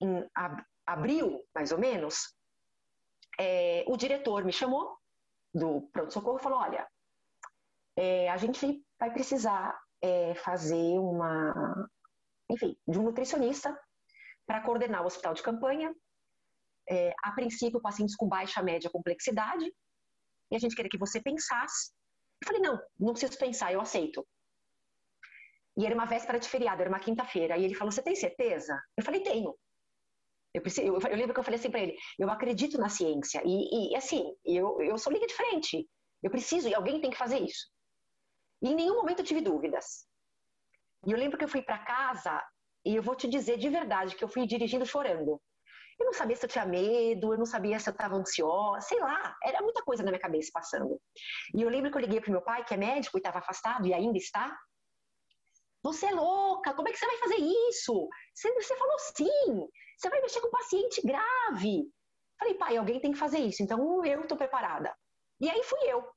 em 0.00 0.30
abril, 0.84 1.44
mais 1.52 1.72
ou 1.72 1.78
menos, 1.78 2.36
é, 3.38 3.84
o 3.88 3.96
diretor 3.96 4.44
me 4.44 4.52
chamou 4.52 4.96
do 5.52 5.88
pronto-socorro 5.92 6.38
e 6.38 6.42
falou: 6.42 6.60
olha, 6.60 6.86
é, 7.96 8.30
a 8.30 8.36
gente 8.36 8.84
vai 8.98 9.12
precisar 9.12 9.76
é, 10.00 10.34
fazer 10.36 10.98
uma, 10.98 11.88
enfim, 12.48 12.76
de 12.86 12.98
um 12.98 13.02
nutricionista 13.02 13.76
para 14.46 14.62
coordenar 14.62 15.02
o 15.02 15.06
hospital 15.06 15.34
de 15.34 15.42
campanha. 15.42 15.94
É, 16.88 17.12
a 17.22 17.32
princípio, 17.32 17.80
pacientes 17.80 18.14
com 18.16 18.28
baixa, 18.28 18.62
média 18.62 18.90
complexidade. 18.90 19.66
E 20.50 20.56
a 20.56 20.58
gente 20.58 20.76
queria 20.76 20.90
que 20.90 20.98
você 20.98 21.20
pensasse. 21.20 21.92
Eu 22.42 22.46
falei, 22.46 22.62
não, 22.62 22.80
não 22.98 23.12
preciso 23.12 23.38
pensar, 23.38 23.72
eu 23.72 23.80
aceito. 23.80 24.26
E 25.76 25.84
era 25.84 25.94
uma 25.94 26.06
véspera 26.06 26.38
de 26.38 26.48
feriado, 26.48 26.80
era 26.80 26.88
uma 26.88 27.00
quinta-feira. 27.00 27.58
E 27.58 27.64
ele 27.64 27.74
falou, 27.74 27.90
você 27.90 28.02
tem 28.02 28.14
certeza? 28.14 28.80
Eu 28.96 29.04
falei, 29.04 29.22
tenho. 29.22 29.54
Eu, 30.54 30.62
preciso, 30.62 30.86
eu, 30.86 30.94
eu 30.94 31.16
lembro 31.16 31.34
que 31.34 31.40
eu 31.40 31.44
falei 31.44 31.58
assim 31.58 31.70
para 31.70 31.80
ele, 31.80 31.94
eu 32.18 32.30
acredito 32.30 32.78
na 32.78 32.88
ciência. 32.88 33.42
E, 33.44 33.92
e 33.92 33.96
assim, 33.96 34.34
eu, 34.44 34.80
eu 34.80 34.96
sou 34.96 35.12
liga 35.12 35.26
de 35.26 35.34
frente. 35.34 35.86
Eu 36.22 36.30
preciso, 36.30 36.68
e 36.68 36.74
alguém 36.74 37.00
tem 37.00 37.10
que 37.10 37.16
fazer 37.16 37.40
isso. 37.40 37.68
E 38.62 38.70
em 38.70 38.74
nenhum 38.74 38.96
momento 38.96 39.20
eu 39.20 39.24
tive 39.24 39.42
dúvidas. 39.42 40.06
E 41.06 41.12
eu 41.12 41.18
lembro 41.18 41.36
que 41.36 41.44
eu 41.44 41.48
fui 41.48 41.62
para 41.62 41.84
casa 41.84 42.42
e 42.86 42.94
eu 42.94 43.02
vou 43.02 43.16
te 43.16 43.26
dizer 43.26 43.58
de 43.58 43.68
verdade 43.68 44.14
que 44.14 44.22
eu 44.22 44.28
fui 44.28 44.46
dirigindo 44.46 44.86
chorando. 44.86 45.42
Eu 45.98 46.06
não 46.06 46.12
sabia 46.12 46.36
se 46.36 46.44
eu 46.44 46.48
tinha 46.48 46.64
medo, 46.64 47.32
eu 47.32 47.38
não 47.38 47.44
sabia 47.44 47.80
se 47.80 47.88
eu 47.88 47.92
estava 47.92 48.14
ansiosa, 48.14 48.80
sei 48.82 49.00
lá, 49.00 49.36
era 49.42 49.60
muita 49.60 49.82
coisa 49.82 50.04
na 50.04 50.10
minha 50.12 50.20
cabeça 50.20 50.50
passando. 50.54 51.00
E 51.52 51.62
eu 51.62 51.68
lembro 51.68 51.90
que 51.90 51.96
eu 51.96 52.02
liguei 52.02 52.20
para 52.20 52.30
meu 52.30 52.42
pai, 52.42 52.64
que 52.64 52.74
é 52.74 52.76
médico 52.76 53.16
e 53.16 53.18
estava 53.18 53.38
afastado 53.38 53.86
e 53.88 53.92
ainda 53.92 54.16
está. 54.16 54.56
Você 55.82 56.06
é 56.06 56.12
louca, 56.12 56.74
como 56.74 56.88
é 56.88 56.92
que 56.92 56.98
você 56.98 57.06
vai 57.06 57.16
fazer 57.16 57.38
isso? 57.38 58.08
Você, 58.32 58.52
você 58.52 58.76
falou 58.76 58.98
sim, 58.98 59.68
você 59.98 60.08
vai 60.08 60.20
mexer 60.20 60.40
com 60.40 60.48
um 60.48 60.52
paciente 60.52 61.04
grave. 61.04 61.90
Falei, 62.38 62.54
pai, 62.54 62.76
alguém 62.76 63.00
tem 63.00 63.10
que 63.10 63.18
fazer 63.18 63.38
isso, 63.38 63.64
então 63.64 64.04
eu 64.04 64.22
estou 64.22 64.38
preparada. 64.38 64.94
E 65.40 65.50
aí 65.50 65.62
fui 65.64 65.80
eu 65.90 66.15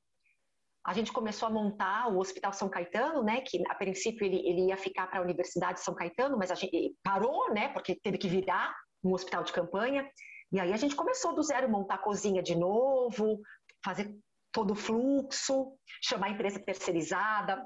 a 0.86 0.94
gente 0.94 1.12
começou 1.12 1.48
a 1.48 1.52
montar 1.52 2.08
o 2.08 2.18
Hospital 2.18 2.52
São 2.52 2.68
Caetano, 2.68 3.22
né, 3.22 3.42
que 3.42 3.62
a 3.68 3.74
princípio 3.74 4.24
ele, 4.24 4.38
ele 4.48 4.68
ia 4.68 4.76
ficar 4.76 5.06
para 5.06 5.20
a 5.20 5.22
Universidade 5.22 5.74
de 5.74 5.84
São 5.84 5.94
Caetano, 5.94 6.38
mas 6.38 6.50
a 6.50 6.54
gente 6.54 6.96
parou, 7.02 7.52
né, 7.52 7.68
porque 7.68 7.94
teve 7.94 8.16
que 8.16 8.28
virar 8.28 8.74
um 9.04 9.12
hospital 9.12 9.42
de 9.42 9.52
campanha. 9.52 10.08
E 10.52 10.58
aí 10.58 10.72
a 10.72 10.76
gente 10.76 10.96
começou 10.96 11.34
do 11.34 11.42
zero, 11.42 11.68
montar 11.68 11.94
a 11.94 11.98
cozinha 11.98 12.42
de 12.42 12.56
novo, 12.56 13.40
fazer 13.84 14.14
todo 14.52 14.72
o 14.72 14.76
fluxo, 14.76 15.72
chamar 16.02 16.26
a 16.26 16.30
empresa 16.30 16.58
terceirizada, 16.58 17.64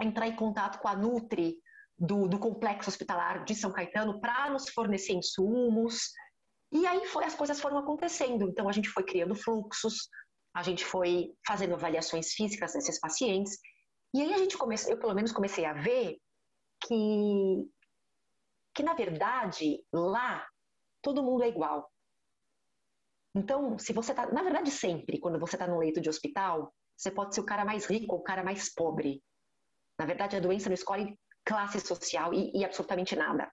entrar 0.00 0.26
em 0.26 0.36
contato 0.36 0.78
com 0.78 0.88
a 0.88 0.96
Nutri 0.96 1.56
do, 1.98 2.28
do 2.28 2.38
complexo 2.38 2.90
hospitalar 2.90 3.44
de 3.44 3.54
São 3.54 3.72
Caetano 3.72 4.20
para 4.20 4.50
nos 4.50 4.68
fornecer 4.68 5.12
insumos. 5.12 6.10
E 6.72 6.86
aí 6.86 7.06
foi, 7.06 7.24
as 7.24 7.34
coisas 7.34 7.60
foram 7.60 7.78
acontecendo. 7.78 8.48
Então 8.48 8.68
a 8.68 8.72
gente 8.72 8.88
foi 8.88 9.02
criando 9.02 9.34
fluxos, 9.34 10.08
a 10.56 10.62
gente 10.62 10.86
foi 10.86 11.34
fazendo 11.46 11.74
avaliações 11.74 12.32
físicas 12.32 12.72
desses 12.72 12.98
pacientes, 12.98 13.58
e 14.14 14.22
aí 14.22 14.32
a 14.32 14.38
gente 14.38 14.56
começou, 14.56 14.90
eu 14.90 14.98
pelo 14.98 15.14
menos 15.14 15.30
comecei 15.30 15.66
a 15.66 15.74
ver 15.74 16.16
que, 16.80 17.68
que 18.74 18.82
na 18.82 18.94
verdade, 18.94 19.84
lá, 19.92 20.48
todo 21.02 21.22
mundo 21.22 21.44
é 21.44 21.48
igual. 21.48 21.92
Então, 23.34 23.78
se 23.78 23.92
você 23.92 24.12
está, 24.12 24.32
na 24.32 24.42
verdade, 24.42 24.70
sempre, 24.70 25.20
quando 25.20 25.38
você 25.38 25.56
está 25.56 25.66
no 25.66 25.78
leito 25.78 26.00
de 26.00 26.08
hospital, 26.08 26.72
você 26.96 27.10
pode 27.10 27.34
ser 27.34 27.42
o 27.42 27.46
cara 27.46 27.62
mais 27.62 27.84
rico 27.84 28.14
ou 28.14 28.20
o 28.20 28.24
cara 28.24 28.42
mais 28.42 28.72
pobre. 28.72 29.22
Na 29.98 30.06
verdade, 30.06 30.36
a 30.36 30.40
doença 30.40 30.70
não 30.70 30.74
escolhe 30.74 31.18
classe 31.44 31.78
social 31.80 32.32
e, 32.32 32.50
e 32.54 32.64
absolutamente 32.64 33.14
nada. 33.14 33.52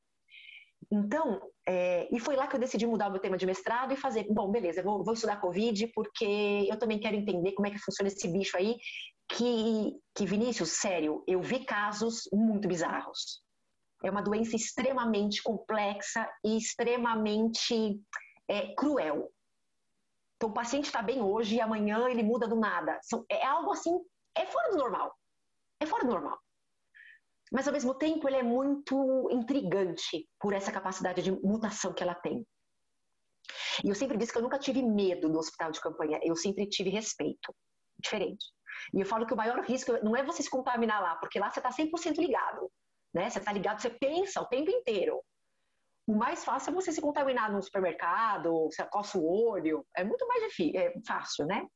Então, 0.92 1.42
é, 1.66 2.08
e 2.12 2.20
foi 2.20 2.36
lá 2.36 2.48
que 2.48 2.56
eu 2.56 2.60
decidi 2.60 2.86
mudar 2.86 3.08
o 3.08 3.12
meu 3.12 3.22
tema 3.22 3.38
de 3.38 3.46
mestrado 3.46 3.94
e 3.94 3.98
fazer, 3.98 4.25
bom, 4.30 4.50
beleza, 4.52 4.84
vou, 4.84 5.04
vou, 5.04 5.13
estudar 5.13 5.40
Covid 5.40 5.88
porque 5.88 6.68
eu 6.70 6.78
também 6.78 7.00
quero 7.00 7.16
entender 7.16 7.54
como 7.54 7.68
é 7.68 7.72
que 7.72 7.80
funciona 7.80 8.08
esse 8.08 8.28
bicho 8.28 8.58
aí, 8.58 8.78
que, 9.28 9.96
que 10.16 10.25
Vinícius, 10.25 10.72
sério, 10.72 11.24
eu 11.28 11.42
vi 11.42 11.66
casos 11.66 12.30
muito 12.32 12.68
bizarros. 12.68 13.42
É 14.04 14.12
uma 14.12 14.22
doença 14.22 14.56
extremamente 14.56 15.42
complexa 15.42 16.30
e 16.44 16.58
extremamente 16.58 18.02
é, 18.48 18.74
cruel. 18.75 19.32
Então, 20.36 20.50
o 20.50 20.54
paciente 20.54 20.86
está 20.86 21.02
bem 21.02 21.22
hoje 21.22 21.56
e 21.56 21.62
amanhã 21.62 22.10
ele 22.10 22.22
muda 22.22 22.48
do 22.48 22.58
nada. 22.58 23.00
É 23.30 23.46
algo 23.46 23.72
assim, 23.72 23.98
é 24.36 24.46
fora 24.46 24.72
do 24.72 24.78
normal. 24.78 25.16
É 25.80 25.86
fora 25.86 26.04
do 26.04 26.12
normal 26.12 26.38
mas 27.54 27.68
ao 27.68 27.74
mesmo 27.74 27.94
tempo 27.94 28.28
ele 28.28 28.38
é 28.38 28.44
muito 28.44 29.30
intrigante 29.32 30.28
por 30.40 30.54
essa 30.54 30.72
capacidade 30.72 31.22
de 31.22 31.32
mutação 31.32 31.94
que 31.94 32.02
ela 32.02 32.16
tem. 32.16 32.44
E 33.84 33.90
eu 33.90 33.96
sempre 33.96 34.18
disse 34.18 34.32
que 34.32 34.40
eu 34.40 34.42
nunca 34.42 34.58
tive 34.58 34.82
medo 34.82 35.30
do 35.30 35.38
hospital 35.38 35.72
de 35.72 35.80
campanha, 35.80 36.20
eu 36.24 36.36
sempre 36.36 36.68
tive 36.68 36.90
respeito. 36.90 37.56
Diferente. 38.00 38.44
E 38.92 39.00
eu 39.00 39.06
falo 39.06 39.28
que 39.28 39.34
o 39.36 39.38
maior 39.38 39.64
risco 39.64 39.92
não 40.04 40.16
é 40.16 40.24
você 40.24 40.42
se 40.42 40.50
contaminar 40.50 41.00
lá, 41.00 41.16
porque 41.18 41.40
lá 41.40 41.52
você 41.52 41.60
está 41.60 41.70
100% 41.70 42.18
ligado. 42.18 42.72
Né? 43.14 43.30
Você 43.30 43.38
está 43.38 43.54
ligado, 43.54 43.80
você 43.80 43.92
pensa 43.92 44.42
o 44.42 44.48
tempo 44.48 44.72
inteiro. 44.72 45.22
O 46.08 46.16
mais 46.16 46.44
fácil 46.44 46.72
é 46.72 46.74
você 46.74 46.92
se 46.92 47.00
contaminar 47.00 47.52
num 47.52 47.62
supermercado, 47.62 48.66
você 48.66 48.84
coça 48.86 49.18
o 49.18 49.26
olho. 49.26 49.86
É 49.96 50.04
muito 50.04 50.28
mais 50.28 50.44
difícil, 50.46 50.80
é 50.80 50.94
fácil, 51.08 51.46
né? 51.46 51.68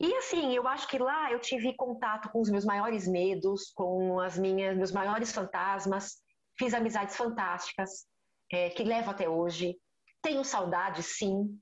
E 0.00 0.14
assim, 0.14 0.54
eu 0.54 0.66
acho 0.68 0.86
que 0.88 0.98
lá 0.98 1.32
eu 1.32 1.40
tive 1.40 1.74
contato 1.74 2.30
com 2.30 2.40
os 2.40 2.50
meus 2.50 2.64
maiores 2.64 3.08
medos, 3.08 3.72
com 3.74 4.20
as 4.20 4.38
minhas 4.38 4.76
meus 4.76 4.92
maiores 4.92 5.32
fantasmas, 5.32 6.18
fiz 6.56 6.72
amizades 6.72 7.16
fantásticas 7.16 8.06
é, 8.52 8.70
que 8.70 8.84
levo 8.84 9.10
até 9.10 9.28
hoje. 9.28 9.76
Tenho 10.22 10.44
saudade, 10.44 11.02
sim. 11.02 11.58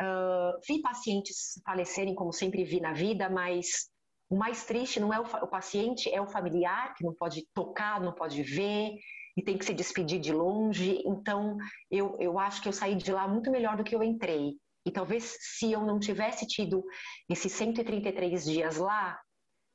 Uh, 0.00 0.58
vi 0.66 0.80
pacientes 0.80 1.60
falecerem 1.64 2.14
como 2.14 2.32
sempre 2.32 2.64
vi 2.64 2.80
na 2.80 2.92
vida, 2.92 3.28
mas 3.28 3.90
o 4.30 4.36
mais 4.36 4.64
triste 4.64 5.00
não 5.00 5.12
é 5.12 5.20
o, 5.20 5.24
o 5.24 5.48
paciente, 5.48 6.12
é 6.12 6.20
o 6.20 6.28
familiar 6.28 6.94
que 6.94 7.04
não 7.04 7.14
pode 7.14 7.46
tocar, 7.52 8.00
não 8.00 8.14
pode 8.14 8.42
ver 8.42 8.92
e 9.36 9.42
tem 9.42 9.58
que 9.58 9.64
se 9.64 9.74
despedir 9.74 10.20
de 10.20 10.32
longe. 10.32 11.02
Então, 11.04 11.56
eu, 11.90 12.16
eu 12.18 12.38
acho 12.38 12.62
que 12.62 12.68
eu 12.68 12.72
saí 12.72 12.94
de 12.94 13.12
lá 13.12 13.26
muito 13.26 13.50
melhor 13.50 13.76
do 13.76 13.84
que 13.84 13.94
eu 13.94 14.02
entrei. 14.02 14.56
E 14.88 14.90
talvez 14.90 15.36
se 15.38 15.70
eu 15.70 15.82
não 15.82 15.98
tivesse 15.98 16.46
tido 16.46 16.82
esses 17.28 17.52
133 17.52 18.42
dias 18.42 18.78
lá, 18.78 19.20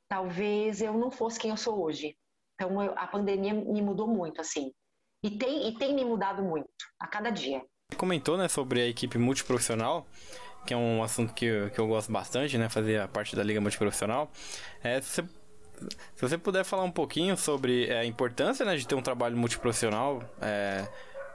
talvez 0.08 0.82
eu 0.82 0.92
não 0.92 1.08
fosse 1.08 1.38
quem 1.38 1.52
eu 1.52 1.56
sou 1.56 1.80
hoje. 1.80 2.16
Então 2.54 2.82
eu, 2.82 2.92
a 2.98 3.06
pandemia 3.06 3.54
me 3.54 3.80
mudou 3.80 4.08
muito, 4.08 4.40
assim. 4.40 4.72
E 5.22 5.30
tem, 5.30 5.68
e 5.68 5.78
tem 5.78 5.94
me 5.94 6.04
mudado 6.04 6.42
muito, 6.42 6.68
a 6.98 7.06
cada 7.06 7.30
dia. 7.30 7.62
Você 7.92 7.96
comentou, 7.96 8.36
né, 8.36 8.48
sobre 8.48 8.80
a 8.80 8.88
equipe 8.88 9.16
multiprofissional, 9.16 10.04
que 10.66 10.74
é 10.74 10.76
um 10.76 11.00
assunto 11.00 11.32
que, 11.32 11.44
eu, 11.44 11.70
que 11.70 11.78
eu 11.78 11.86
gosto 11.86 12.10
bastante, 12.10 12.58
né, 12.58 12.68
fazer 12.68 13.00
a 13.00 13.06
parte 13.06 13.36
da 13.36 13.44
liga 13.44 13.60
multiprofissional. 13.60 14.32
É, 14.82 15.00
se, 15.00 15.22
você, 15.22 15.28
se 16.16 16.20
você 16.22 16.36
puder 16.36 16.64
falar 16.64 16.82
um 16.82 16.90
pouquinho 16.90 17.36
sobre 17.36 17.86
é, 17.86 18.00
a 18.00 18.04
importância, 18.04 18.66
né, 18.66 18.74
de 18.74 18.84
ter 18.84 18.96
um 18.96 19.02
trabalho 19.02 19.36
multiprofissional, 19.36 20.24
é, 20.42 20.88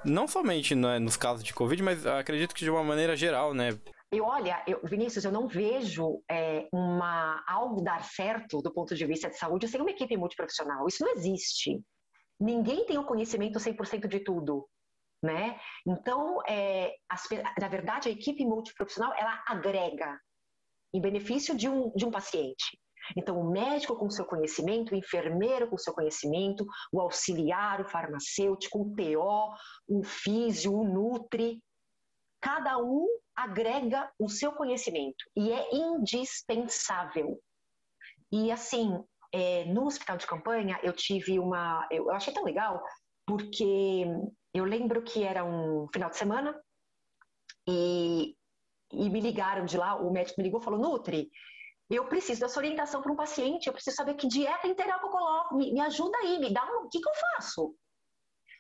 não 0.06 0.27
somente 0.27 0.75
né, 0.75 1.00
nos 1.00 1.18
casos 1.18 1.44
de 1.44 1.53
Covid, 1.53 1.82
mas 1.84 2.06
acredito 2.06 2.53
que 2.53 2.63
de 2.63 2.70
uma 2.70 2.84
maneira 2.84 3.15
geral, 3.15 3.53
né? 3.53 3.77
eu 4.12 4.25
olha, 4.25 4.63
eu, 4.65 4.82
Vinícius, 4.84 5.24
eu 5.24 5.32
não 5.32 5.48
vejo 5.48 6.24
é, 6.29 6.68
uma 6.74 7.44
algo 7.48 7.82
dar 7.82 8.03
certo 8.03 8.62
do 8.62 8.74
ponto 8.74 8.96
de 8.96 9.06
vista 9.06 9.29
de 9.29 9.38
saúde 9.38 9.68
sem 9.68 9.79
uma 9.79 9.91
equipe 9.91 10.18
multiprofissional. 10.18 10.88
Isso 10.88 11.03
não 11.03 11.13
existe. 11.13 11.79
Ninguém 12.39 12.86
tem 12.86 12.98
o 12.98 13.06
conhecimento 13.06 13.60
100% 13.60 14.08
de 14.08 14.22
tudo, 14.22 14.68
né? 15.22 15.60
Então, 15.86 16.41
é, 16.48 16.96
as, 17.08 17.27
na 17.60 17.68
verdade, 17.68 18.10
a 18.10 18.12
equipe 18.12 18.44
multiprofissional 18.44 19.13
ela 19.15 19.44
agrega 19.46 20.20
em 20.91 21.01
benefício 21.01 21.56
de 21.56 21.70
um, 21.70 21.91
de 21.96 22.06
um 22.06 22.10
paciente. 22.10 22.79
Então, 23.18 23.39
o 23.39 23.51
médico 23.51 23.96
com 23.96 24.10
seu 24.10 24.25
conhecimento, 24.25 24.94
o 24.94 24.98
enfermeiro 24.98 25.70
com 25.70 25.77
seu 25.77 25.94
conhecimento, 25.94 26.65
o 26.91 27.00
auxiliar, 27.00 27.82
o 27.82 27.89
farmacêutico, 27.89 28.82
o 28.82 28.96
TO, 28.96 29.53
o 29.88 30.03
físio, 30.03 30.74
o 30.74 30.84
nutri, 30.84 31.62
cada 32.41 32.77
um 32.77 33.08
agrega 33.36 34.12
o 34.20 34.29
seu 34.29 34.51
conhecimento 34.51 35.24
e 35.36 35.51
é 35.51 35.75
indispensável. 35.75 37.39
E 38.32 38.51
assim, 38.51 39.03
é, 39.32 39.65
no 39.65 39.86
hospital 39.86 40.18
de 40.18 40.27
campanha 40.27 40.79
eu 40.84 40.94
tive 40.94 41.39
uma, 41.39 41.88
eu 41.91 42.10
achei 42.12 42.34
tão 42.34 42.44
legal 42.44 42.82
porque 43.25 44.06
eu 44.53 44.65
lembro 44.65 45.03
que 45.03 45.24
era 45.24 45.46
um 45.46 45.88
final 45.94 46.10
de 46.10 46.18
semana 46.18 46.60
e, 47.68 48.36
e 48.91 49.10
me 49.10 49.20
ligaram 49.20 49.65
de 49.65 49.77
lá, 49.77 49.96
o 49.96 50.12
médico 50.12 50.39
me 50.39 50.46
ligou 50.46 50.60
e 50.60 50.63
falou, 50.63 50.79
Nutri, 50.79 51.29
eu 51.96 52.08
preciso 52.08 52.39
dessa 52.39 52.60
orientação 52.60 53.01
para 53.01 53.12
um 53.12 53.15
paciente, 53.15 53.67
eu 53.67 53.74
preciso 53.74 53.96
saber 53.96 54.13
que 54.13 54.27
dieta 54.27 54.67
integral 54.67 55.00
que 55.00 55.05
eu 55.05 55.10
coloco, 55.10 55.55
me, 55.55 55.74
me 55.74 55.81
ajuda 55.81 56.17
aí, 56.19 56.39
me 56.39 56.53
dá 56.53 56.63
um, 56.65 56.86
o 56.86 56.89
que, 56.89 57.00
que 57.00 57.10
eu 57.10 57.13
faço? 57.13 57.75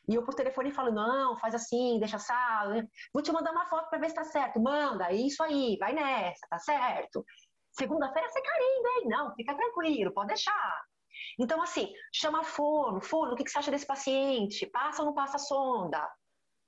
E 0.07 0.15
eu 0.15 0.23
por 0.25 0.33
telefone 0.33 0.71
falo, 0.71 0.91
não, 0.91 1.37
faz 1.37 1.53
assim, 1.53 1.99
deixa 1.99 2.17
sal, 2.17 2.69
né? 2.69 2.87
vou 3.13 3.21
te 3.21 3.31
mandar 3.31 3.51
uma 3.51 3.67
foto 3.67 3.89
para 3.89 3.99
ver 3.99 4.09
se 4.09 4.15
tá 4.15 4.23
certo. 4.23 4.59
Manda, 4.59 5.11
isso 5.11 5.43
aí, 5.43 5.77
vai 5.79 5.93
nessa, 5.93 6.47
tá 6.49 6.57
certo. 6.57 7.23
Segunda-feira 7.71 8.27
você 8.27 8.41
carimba, 8.41 8.89
hein? 8.97 9.07
Não, 9.07 9.35
fica 9.35 9.55
tranquilo, 9.55 10.11
pode 10.11 10.29
deixar. 10.29 10.83
Então, 11.37 11.61
assim, 11.61 11.93
chama 12.11 12.43
forno, 12.43 12.99
forno, 13.01 13.33
o 13.33 13.35
que, 13.35 13.43
que 13.43 13.51
você 13.51 13.59
acha 13.59 13.69
desse 13.69 13.85
paciente? 13.85 14.65
Passa 14.67 15.03
ou 15.03 15.07
não 15.07 15.13
passa 15.13 15.37
sonda? 15.37 16.01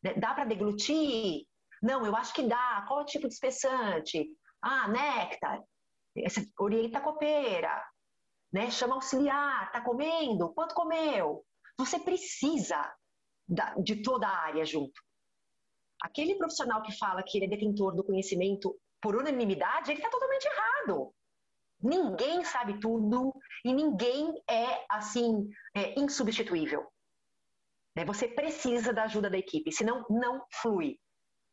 Né, 0.04 0.14
dá 0.14 0.36
para 0.36 0.46
deglutir? 0.46 1.46
Não, 1.82 2.06
eu 2.06 2.16
acho 2.16 2.34
que 2.34 2.44
dá. 2.44 2.86
Qual 2.88 3.00
é 3.00 3.04
o 3.04 3.06
tipo 3.06 3.28
de 3.28 3.34
espessante? 3.34 4.30
Ah, 4.62 4.88
néctar. 4.88 5.60
Orienta 6.60 7.00
a 7.00 7.02
copeira. 7.02 7.84
Né? 8.52 8.70
Chama 8.70 8.96
auxiliar. 8.96 9.72
Tá 9.72 9.82
comendo? 9.82 10.54
Quanto 10.54 10.76
comeu? 10.76 11.46
Você 11.78 12.00
precisa 12.00 12.94
de 13.84 14.02
toda 14.02 14.28
a 14.28 14.38
área 14.46 14.66
junto. 14.66 15.02
Aquele 16.02 16.36
profissional 16.36 16.82
que 16.82 16.98
fala 16.98 17.24
que 17.24 17.38
ele 17.38 17.46
é 17.46 17.50
detentor 17.50 17.96
do 17.96 18.04
conhecimento 18.04 18.76
por 19.02 19.16
unanimidade, 19.16 19.92
ele 19.92 20.00
está 20.00 20.10
totalmente 20.10 20.46
errado. 20.46 21.14
Ninguém 21.82 22.44
sabe 22.44 22.80
tudo 22.80 23.34
e 23.66 23.74
ninguém 23.74 24.42
é 24.50 24.86
assim 24.90 25.50
é, 25.76 26.00
insubstituível. 26.00 26.88
Né? 27.96 28.06
Você 28.06 28.28
precisa 28.28 28.94
da 28.94 29.04
ajuda 29.04 29.30
da 29.30 29.38
equipe, 29.38 29.72
senão 29.72 30.06
não 30.10 30.46
flui. 30.62 31.00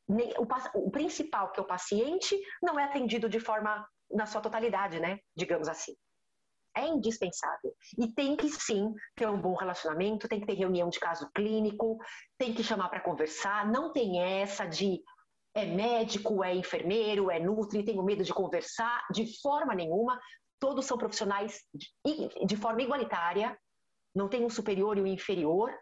O, 0.07 0.87
o 0.87 0.91
principal, 0.91 1.53
que 1.53 1.61
é 1.61 1.62
o 1.62 1.67
paciente, 1.67 2.38
não 2.62 2.79
é 2.79 2.85
atendido 2.85 3.29
de 3.29 3.41
forma 3.41 3.87
na 4.11 4.27
sua 4.27 4.41
totalidade, 4.41 5.00
né? 5.00 5.19
Digamos 5.37 5.69
assim 5.69 5.95
é 6.77 6.87
indispensável. 6.87 7.75
E 7.99 8.09
tem 8.12 8.37
que 8.37 8.49
sim 8.49 8.95
ter 9.17 9.27
um 9.29 9.41
bom 9.41 9.55
relacionamento, 9.55 10.29
tem 10.29 10.41
que 10.41 10.47
ter 10.47 10.55
reunião 10.55 10.88
de 10.88 11.00
caso 11.00 11.29
clínico, 11.35 11.99
tem 12.38 12.55
que 12.55 12.62
chamar 12.62 12.88
para 12.88 13.00
conversar, 13.00 13.67
não 13.71 13.93
tem 13.93 14.21
essa 14.23 14.65
de 14.65 15.03
é 15.55 15.65
médico, 15.65 16.45
é 16.45 16.55
enfermeiro, 16.55 17.31
é 17.31 17.41
nutri, 17.41 17.85
tenho 17.85 18.03
medo 18.05 18.23
de 18.23 18.33
conversar, 18.33 19.05
de 19.11 19.41
forma 19.41 19.75
nenhuma. 19.75 20.21
Todos 20.61 20.87
são 20.87 20.97
profissionais 20.97 21.61
de, 21.75 22.47
de 22.47 22.57
forma 22.57 22.83
igualitária, 22.83 23.59
não 24.15 24.29
tem 24.29 24.45
um 24.45 24.50
superior 24.50 24.97
e 24.97 25.03
um 25.03 25.07
inferior, 25.07 25.75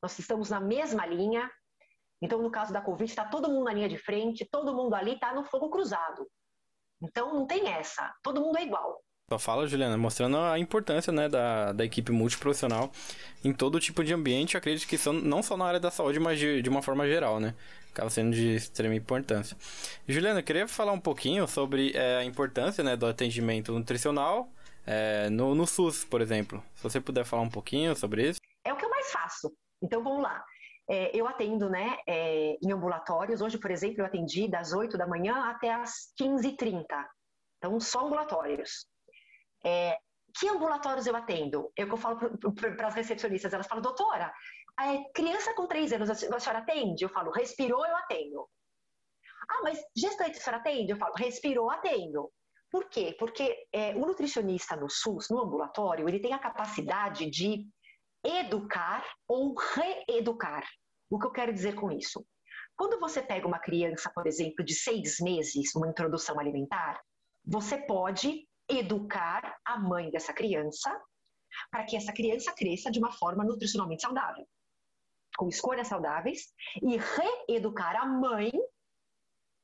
nós 0.00 0.16
estamos 0.18 0.50
na 0.50 0.60
mesma 0.60 1.04
linha. 1.06 1.50
Então, 2.22 2.40
no 2.40 2.50
caso 2.50 2.72
da 2.72 2.80
Covid, 2.80 3.10
está 3.10 3.24
todo 3.24 3.48
mundo 3.48 3.64
na 3.64 3.72
linha 3.72 3.88
de 3.88 3.98
frente, 3.98 4.48
todo 4.50 4.74
mundo 4.74 4.94
ali 4.94 5.14
está 5.14 5.34
no 5.34 5.44
fogo 5.44 5.68
cruzado. 5.68 6.28
Então, 7.04 7.34
não 7.34 7.46
tem 7.46 7.68
essa, 7.68 8.12
todo 8.22 8.40
mundo 8.40 8.58
é 8.58 8.64
igual. 8.64 9.02
Só 9.30 9.38
fala, 9.38 9.66
Juliana, 9.66 9.96
mostrando 9.96 10.36
a 10.36 10.58
importância 10.58 11.10
né, 11.12 11.28
da, 11.28 11.72
da 11.72 11.84
equipe 11.84 12.12
multiprofissional 12.12 12.92
em 13.42 13.54
todo 13.54 13.80
tipo 13.80 14.04
de 14.04 14.12
ambiente, 14.12 14.56
acredito 14.56 14.86
que 14.86 14.98
são, 14.98 15.14
não 15.14 15.42
só 15.42 15.56
na 15.56 15.64
área 15.64 15.80
da 15.80 15.90
saúde, 15.90 16.20
mas 16.20 16.38
de, 16.38 16.60
de 16.60 16.68
uma 16.68 16.82
forma 16.82 17.06
geral, 17.06 17.40
né? 17.40 17.54
Acaba 17.90 18.10
sendo 18.10 18.34
de 18.34 18.56
extrema 18.56 18.94
importância. 18.94 19.56
Juliana, 20.06 20.40
eu 20.40 20.44
queria 20.44 20.68
falar 20.68 20.92
um 20.92 21.00
pouquinho 21.00 21.46
sobre 21.46 21.92
é, 21.94 22.18
a 22.18 22.24
importância 22.24 22.84
né, 22.84 22.96
do 22.96 23.06
atendimento 23.06 23.72
nutricional 23.72 24.50
é, 24.86 25.30
no, 25.30 25.54
no 25.54 25.66
SUS, 25.66 26.04
por 26.04 26.20
exemplo. 26.20 26.62
Se 26.74 26.82
você 26.82 27.00
puder 27.00 27.24
falar 27.24 27.42
um 27.42 27.50
pouquinho 27.50 27.96
sobre 27.96 28.28
isso. 28.28 28.40
É 28.64 28.72
o 28.72 28.76
que 28.76 28.84
eu 28.84 28.90
mais 28.90 29.10
faço. 29.10 29.50
Então 29.82 30.02
vamos 30.02 30.22
lá. 30.22 30.44
É, 30.88 31.16
eu 31.16 31.26
atendo 31.26 31.70
né, 31.70 31.96
é, 32.06 32.58
em 32.62 32.72
ambulatórios. 32.72 33.40
Hoje, 33.40 33.58
por 33.58 33.70
exemplo, 33.70 34.00
eu 34.00 34.06
atendi 34.06 34.48
das 34.48 34.72
8 34.72 34.98
da 34.98 35.06
manhã 35.06 35.50
até 35.50 35.72
as 35.72 36.12
15h30. 36.20 36.84
Então, 37.58 37.80
só 37.80 38.06
ambulatórios. 38.06 38.86
É, 39.64 39.96
que 40.38 40.48
ambulatórios 40.48 41.06
eu 41.06 41.16
atendo? 41.16 41.72
Eu 41.76 41.86
que 41.86 41.94
eu 41.94 41.96
falo 41.96 42.18
para 42.76 42.88
as 42.88 42.94
recepcionistas, 42.94 43.52
elas 43.52 43.66
falam, 43.66 43.82
doutora, 43.82 44.32
é, 44.80 45.10
criança 45.14 45.54
com 45.54 45.66
três 45.66 45.92
anos, 45.92 46.10
a 46.10 46.14
senhora 46.14 46.58
atende? 46.58 47.04
Eu 47.04 47.08
falo, 47.08 47.30
respirou, 47.30 47.86
eu 47.86 47.96
atendo. 47.96 48.48
Ah, 49.48 49.62
mas 49.62 49.80
gestante 49.96 50.38
a 50.38 50.40
senhora 50.40 50.60
atende? 50.60 50.92
Eu 50.92 50.98
falo, 50.98 51.14
respirou, 51.16 51.70
atendo. 51.70 52.30
Por 52.70 52.88
quê? 52.88 53.14
Porque 53.18 53.56
é, 53.72 53.94
o 53.94 54.00
nutricionista 54.00 54.74
no 54.74 54.90
SUS, 54.90 55.28
no 55.30 55.40
ambulatório, 55.40 56.08
ele 56.08 56.18
tem 56.18 56.32
a 56.32 56.38
capacidade 56.38 57.30
de 57.30 57.68
educar 58.24 59.04
ou 59.28 59.54
reeducar. 59.54 60.66
O 61.10 61.18
que 61.18 61.26
eu 61.26 61.32
quero 61.32 61.52
dizer 61.52 61.74
com 61.74 61.92
isso? 61.92 62.24
Quando 62.76 62.98
você 62.98 63.22
pega 63.22 63.46
uma 63.46 63.58
criança, 63.58 64.10
por 64.12 64.26
exemplo, 64.26 64.64
de 64.64 64.74
seis 64.74 65.18
meses, 65.20 65.74
uma 65.74 65.88
introdução 65.88 66.40
alimentar, 66.40 67.00
você 67.44 67.78
pode 67.78 68.48
educar 68.68 69.56
a 69.64 69.78
mãe 69.78 70.10
dessa 70.10 70.32
criança 70.32 70.90
para 71.70 71.84
que 71.84 71.96
essa 71.96 72.12
criança 72.12 72.52
cresça 72.52 72.90
de 72.90 72.98
uma 72.98 73.12
forma 73.12 73.44
nutricionalmente 73.44 74.02
saudável, 74.02 74.44
com 75.36 75.48
escolhas 75.48 75.86
saudáveis, 75.86 76.52
e 76.82 76.96
reeducar 76.96 77.96
a 77.96 78.06
mãe, 78.06 78.50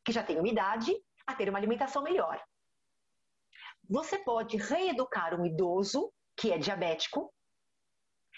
que 0.05 0.13
já 0.13 0.23
tem 0.23 0.39
uma 0.39 0.49
idade, 0.49 0.95
a 1.27 1.35
ter 1.35 1.49
uma 1.49 1.59
alimentação 1.59 2.03
melhor. 2.03 2.41
Você 3.89 4.19
pode 4.19 4.57
reeducar 4.57 5.39
um 5.39 5.45
idoso 5.45 6.13
que 6.37 6.53
é 6.53 6.59
diabético, 6.59 7.33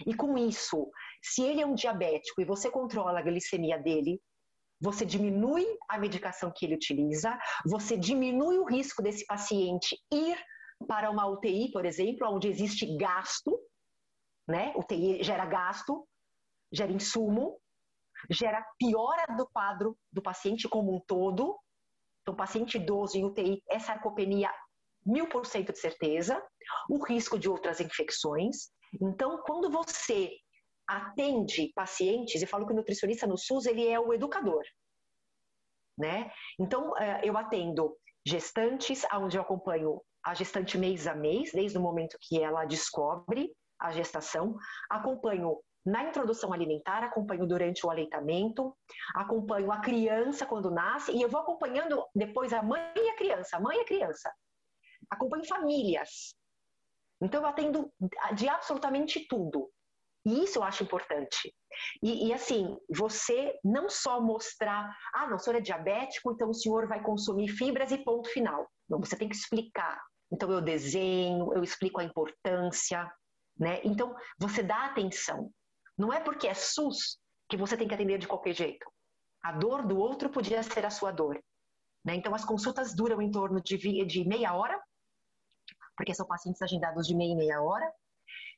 e 0.06 0.14
com 0.14 0.36
isso, 0.38 0.90
se 1.22 1.42
ele 1.42 1.60
é 1.60 1.66
um 1.66 1.74
diabético 1.74 2.40
e 2.40 2.44
você 2.44 2.70
controla 2.70 3.18
a 3.18 3.22
glicemia 3.22 3.78
dele, 3.78 4.20
você 4.80 5.06
diminui 5.06 5.64
a 5.88 5.98
medicação 5.98 6.52
que 6.54 6.66
ele 6.66 6.74
utiliza, 6.74 7.38
você 7.64 7.96
diminui 7.96 8.58
o 8.58 8.64
risco 8.64 9.00
desse 9.00 9.24
paciente 9.24 9.96
ir 10.12 10.36
para 10.88 11.10
uma 11.10 11.26
UTI, 11.26 11.70
por 11.70 11.86
exemplo, 11.86 12.28
onde 12.28 12.48
existe 12.48 12.96
gasto, 12.96 13.56
né? 14.48 14.72
UTI 14.76 15.22
gera 15.22 15.46
gasto, 15.46 16.06
gera 16.72 16.90
insumo, 16.90 17.60
gera 18.28 18.64
piora 18.78 19.36
do 19.36 19.46
quadro 19.46 19.96
do 20.10 20.20
paciente 20.20 20.68
como 20.68 20.96
um 20.96 21.00
todo. 21.00 21.56
Então, 22.22 22.34
paciente 22.34 22.76
idoso 22.76 23.16
em 23.16 23.24
UTI 23.24 23.62
é 23.68 23.78
sarcopenia 23.78 24.52
mil 25.04 25.28
por 25.28 25.46
cento 25.46 25.72
de 25.72 25.78
certeza, 25.78 26.42
o 26.88 27.04
risco 27.04 27.38
de 27.38 27.48
outras 27.48 27.80
infecções. 27.80 28.70
Então, 29.00 29.42
quando 29.46 29.70
você 29.70 30.30
atende 30.86 31.72
pacientes, 31.74 32.42
eu 32.42 32.48
falo 32.48 32.66
que 32.66 32.72
o 32.72 32.76
nutricionista 32.76 33.26
no 33.26 33.38
SUS 33.38 33.66
ele 33.66 33.86
é 33.86 33.98
o 33.98 34.12
educador, 34.12 34.62
né? 35.98 36.30
Então, 36.58 36.96
eh, 36.98 37.20
eu 37.24 37.36
atendo 37.36 37.96
gestantes, 38.26 39.04
onde 39.14 39.36
eu 39.36 39.42
acompanho 39.42 40.00
a 40.24 40.34
gestante 40.34 40.78
mês 40.78 41.06
a 41.06 41.14
mês, 41.14 41.52
desde 41.52 41.78
o 41.78 41.80
momento 41.80 42.16
que 42.20 42.40
ela 42.40 42.64
descobre 42.64 43.52
a 43.78 43.90
gestação. 43.90 44.56
Acompanho 44.88 45.58
na 45.84 46.04
introdução 46.04 46.52
alimentar, 46.52 47.02
acompanho 47.02 47.46
durante 47.46 47.84
o 47.84 47.90
aleitamento, 47.90 48.76
acompanho 49.14 49.72
a 49.72 49.80
criança 49.80 50.46
quando 50.46 50.70
nasce 50.70 51.10
e 51.12 51.20
eu 51.20 51.28
vou 51.28 51.40
acompanhando 51.40 52.04
depois 52.14 52.52
a 52.52 52.62
mãe 52.62 52.92
e 52.96 53.08
a 53.10 53.16
criança, 53.16 53.56
a 53.56 53.60
mãe 53.60 53.76
e 53.76 53.80
a 53.80 53.84
criança. 53.84 54.32
Acompanho 55.10 55.44
famílias. 55.44 56.36
Então 57.22 57.42
eu 57.42 57.46
atendo 57.46 57.92
de 58.34 58.48
absolutamente 58.48 59.26
tudo. 59.28 59.70
E 60.24 60.44
isso 60.44 60.58
eu 60.58 60.62
acho 60.62 60.84
importante. 60.84 61.52
E, 62.02 62.28
e, 62.28 62.32
assim, 62.32 62.76
você 62.88 63.58
não 63.64 63.88
só 63.88 64.20
mostrar, 64.20 64.94
ah, 65.14 65.26
não, 65.26 65.36
o 65.36 65.38
senhor 65.38 65.56
é 65.56 65.60
diabético, 65.60 66.32
então 66.32 66.50
o 66.50 66.54
senhor 66.54 66.86
vai 66.86 67.02
consumir 67.02 67.48
fibras 67.48 67.90
e 67.90 67.98
ponto 67.98 68.28
final. 68.28 68.68
Não, 68.88 69.00
você 69.00 69.16
tem 69.16 69.28
que 69.28 69.34
explicar. 69.34 70.00
Então 70.30 70.50
eu 70.50 70.60
desenho, 70.60 71.52
eu 71.54 71.62
explico 71.62 72.00
a 72.00 72.04
importância, 72.04 73.10
né? 73.58 73.80
Então 73.84 74.14
você 74.38 74.62
dá 74.62 74.86
atenção. 74.86 75.50
Não 75.98 76.12
é 76.12 76.20
porque 76.20 76.46
é 76.46 76.54
SUS 76.54 77.18
que 77.48 77.56
você 77.56 77.76
tem 77.76 77.88
que 77.88 77.94
atender 77.94 78.18
de 78.18 78.28
qualquer 78.28 78.54
jeito. 78.54 78.86
A 79.42 79.52
dor 79.52 79.86
do 79.86 79.98
outro 79.98 80.30
podia 80.30 80.62
ser 80.62 80.86
a 80.86 80.90
sua 80.90 81.10
dor. 81.10 81.38
Né? 82.04 82.14
Então, 82.14 82.34
as 82.34 82.44
consultas 82.44 82.94
duram 82.94 83.20
em 83.20 83.30
torno 83.30 83.60
de, 83.60 83.76
de 84.04 84.26
meia 84.26 84.54
hora, 84.54 84.80
porque 85.96 86.14
são 86.14 86.26
pacientes 86.26 86.62
agendados 86.62 87.06
de 87.06 87.14
meia 87.14 87.32
e 87.32 87.36
meia 87.36 87.62
hora. 87.62 87.92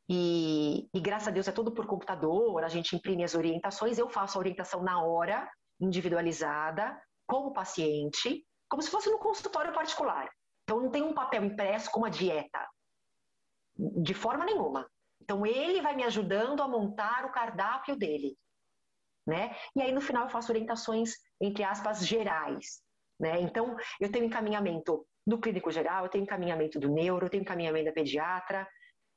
E, 0.09 0.89
e, 0.93 1.01
graças 1.01 1.29
a 1.29 1.31
Deus 1.31 1.49
é 1.49 1.53
tudo 1.53 1.73
por 1.73 1.87
computador, 1.87 2.63
a 2.63 2.69
gente 2.69 2.95
imprime 2.95 3.25
as 3.25 3.35
orientações, 3.35 3.99
eu 3.99 4.09
faço 4.09 4.37
a 4.37 4.41
orientação 4.41 4.83
na 4.83 5.03
hora, 5.03 5.51
individualizada, 5.81 7.01
com 7.27 7.47
o 7.47 7.53
paciente, 7.53 8.47
como 8.69 8.83
se 8.83 8.91
fosse 8.91 9.11
no 9.11 9.19
consultório 9.19 9.73
particular. 9.73 10.31
Então 10.63 10.81
não 10.81 10.91
tem 10.91 11.03
um 11.03 11.15
papel 11.15 11.45
impresso 11.45 11.91
com 11.91 12.01
uma 12.01 12.11
dieta, 12.11 12.67
de 13.77 14.15
forma 14.15 14.45
nenhuma. 14.45 14.89
Então 15.21 15.47
ele 15.47 15.81
vai 15.81 15.97
me 15.97 16.05
ajudando 16.05 16.63
a 16.63 16.69
montar 16.69 17.25
o 17.25 17.33
cardápio 17.33 17.97
dele, 17.97 18.37
né? 19.27 19.57
E 19.75 19.81
aí 19.81 19.93
no 19.93 20.01
final 20.01 20.25
eu 20.25 20.31
faço 20.31 20.53
orientações 20.53 21.15
entre 21.41 21.65
aspas 21.65 22.07
gerais, 22.07 22.83
né? 23.19 23.41
Então 23.41 23.75
eu 23.99 24.13
tenho 24.13 24.27
encaminhamento 24.27 25.07
do 25.27 25.39
clínico 25.39 25.71
geral, 25.71 26.05
eu 26.05 26.11
tenho 26.11 26.25
encaminhamento 26.25 26.79
do 26.79 26.89
neuro, 26.89 27.27
eu 27.27 27.31
tenho 27.31 27.43
encaminhamento 27.43 27.87
da 27.87 27.93
pediatra, 27.93 28.69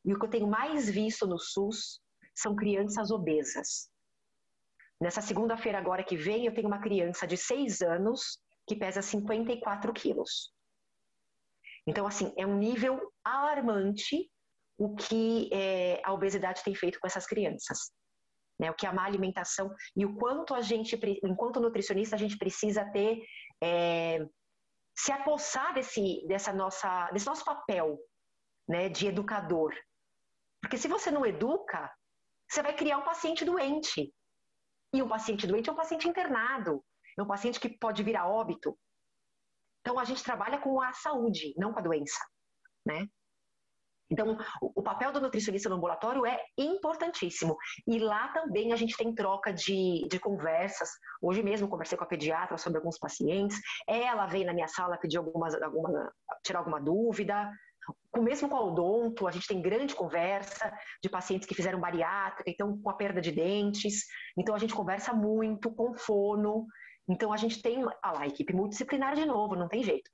e 0.05 0.13
o 0.13 0.19
que 0.19 0.25
eu 0.25 0.29
tenho 0.29 0.47
mais 0.47 0.89
visto 0.89 1.27
no 1.27 1.37
SUS 1.37 1.99
são 2.33 2.55
crianças 2.55 3.11
obesas. 3.11 3.89
Nessa 4.99 5.21
segunda-feira 5.21 5.77
agora 5.77 6.03
que 6.03 6.15
vem, 6.15 6.45
eu 6.45 6.53
tenho 6.53 6.67
uma 6.67 6.81
criança 6.81 7.27
de 7.27 7.37
6 7.37 7.81
anos 7.81 8.39
que 8.65 8.75
pesa 8.75 9.01
54 9.01 9.93
quilos. 9.93 10.51
Então, 11.85 12.05
assim, 12.05 12.33
é 12.37 12.45
um 12.45 12.57
nível 12.57 13.13
alarmante 13.23 14.29
o 14.77 14.95
que 14.95 15.49
é, 15.51 16.01
a 16.03 16.13
obesidade 16.13 16.63
tem 16.63 16.75
feito 16.75 16.99
com 16.99 17.07
essas 17.07 17.25
crianças. 17.25 17.91
Né? 18.59 18.69
O 18.69 18.75
que 18.75 18.85
a 18.85 18.93
má 18.93 19.05
alimentação 19.05 19.73
e 19.95 20.05
o 20.05 20.15
quanto 20.15 20.53
a 20.53 20.61
gente, 20.61 20.99
enquanto 21.23 21.59
nutricionista, 21.59 22.15
a 22.15 22.19
gente 22.19 22.37
precisa 22.37 22.85
ter, 22.91 23.21
é, 23.61 24.25
se 24.97 25.11
apossar 25.11 25.73
desse, 25.73 26.25
dessa 26.27 26.51
nossa, 26.51 27.09
desse 27.11 27.25
nosso 27.25 27.45
papel 27.45 27.99
né, 28.67 28.89
de 28.89 29.07
educador, 29.07 29.73
porque 30.61 30.77
se 30.77 30.87
você 30.87 31.11
não 31.11 31.25
educa, 31.25 31.91
você 32.49 32.61
vai 32.61 32.75
criar 32.75 32.97
um 32.97 33.05
paciente 33.05 33.45
doente. 33.45 34.13
E 34.93 35.01
um 35.03 35.07
paciente 35.07 35.45
doente 35.45 35.69
é 35.69 35.73
um 35.73 35.75
paciente 35.75 36.07
internado, 36.07 36.83
é 37.17 37.21
um 37.21 37.27
paciente 37.27 37.59
que 37.59 37.69
pode 37.69 38.03
vir 38.03 38.15
a 38.15 38.27
óbito. 38.27 38.77
Então 39.81 39.99
a 39.99 40.03
gente 40.03 40.23
trabalha 40.23 40.59
com 40.59 40.81
a 40.81 40.93
saúde, 40.93 41.53
não 41.57 41.71
com 41.71 41.79
a 41.79 41.83
doença, 41.83 42.19
né? 42.85 43.07
Então, 44.09 44.37
o 44.61 44.81
papel 44.81 45.11
do 45.11 45.19
nutricionista 45.19 45.69
no 45.69 45.75
ambulatório 45.75 46.25
é 46.25 46.39
importantíssimo. 46.57 47.57
E 47.85 47.99
lá 47.99 48.29
também 48.29 48.71
a 48.71 48.75
gente 48.75 48.95
tem 48.95 49.13
troca 49.13 49.51
de, 49.53 50.07
de 50.09 50.19
conversas. 50.19 50.89
Hoje 51.21 51.43
mesmo 51.43 51.67
conversei 51.67 51.97
com 51.97 52.03
a 52.03 52.07
pediatra 52.07 52.57
sobre 52.57 52.77
alguns 52.77 52.97
pacientes. 52.97 53.59
Ela 53.87 54.25
veio 54.25 54.45
na 54.45 54.53
minha 54.53 54.67
sala 54.67 54.97
pedir 54.97 55.17
algumas, 55.17 55.53
alguma, 55.61 56.11
tirar 56.43 56.59
alguma 56.59 56.79
dúvida 56.79 57.51
com 58.11 58.21
mesmo 58.21 58.49
com 58.49 58.55
o 58.55 58.67
odonto, 58.67 59.27
a 59.27 59.31
gente 59.31 59.47
tem 59.47 59.61
grande 59.61 59.95
conversa 59.95 60.73
de 61.01 61.09
pacientes 61.09 61.47
que 61.47 61.55
fizeram 61.55 61.79
bariátrica, 61.79 62.49
então 62.49 62.77
com 62.81 62.89
a 62.89 62.93
perda 62.93 63.21
de 63.21 63.31
dentes. 63.31 64.05
Então 64.37 64.55
a 64.55 64.57
gente 64.57 64.73
conversa 64.73 65.13
muito 65.13 65.71
com 65.71 65.95
fono. 65.95 66.65
Então 67.07 67.31
a 67.31 67.37
gente 67.37 67.61
tem 67.61 67.83
ah 68.01 68.11
lá, 68.11 68.21
a 68.21 68.27
equipe 68.27 68.53
multidisciplinar 68.53 69.15
de 69.15 69.25
novo, 69.25 69.55
não 69.55 69.69
tem 69.69 69.83
jeito. 69.83 70.09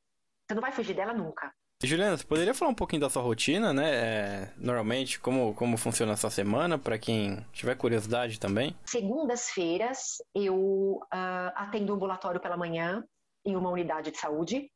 Você 0.45 0.53
não 0.53 0.61
vai 0.61 0.71
fugir 0.71 0.93
dela 0.93 1.13
nunca. 1.13 1.51
Juliana, 1.85 2.17
você 2.17 2.23
poderia 2.23 2.53
falar 2.53 2.71
um 2.71 2.75
pouquinho 2.75 3.01
da 3.01 3.09
sua 3.09 3.21
rotina, 3.21 3.73
né? 3.73 3.91
É, 3.93 4.53
normalmente, 4.57 5.19
como, 5.19 5.53
como 5.53 5.75
funciona 5.77 6.13
a 6.13 6.17
sua 6.17 6.29
semana, 6.29 6.77
para 6.77 6.97
quem 6.97 7.45
tiver 7.51 7.75
curiosidade 7.75 8.39
também? 8.39 8.75
Segundas-feiras, 8.85 10.17
eu 10.33 10.55
uh, 10.55 11.51
atendo 11.55 11.93
ambulatório 11.93 12.39
pela 12.39 12.55
manhã 12.55 13.03
em 13.45 13.55
uma 13.55 13.69
unidade 13.69 14.11
de 14.11 14.17
saúde. 14.17 14.69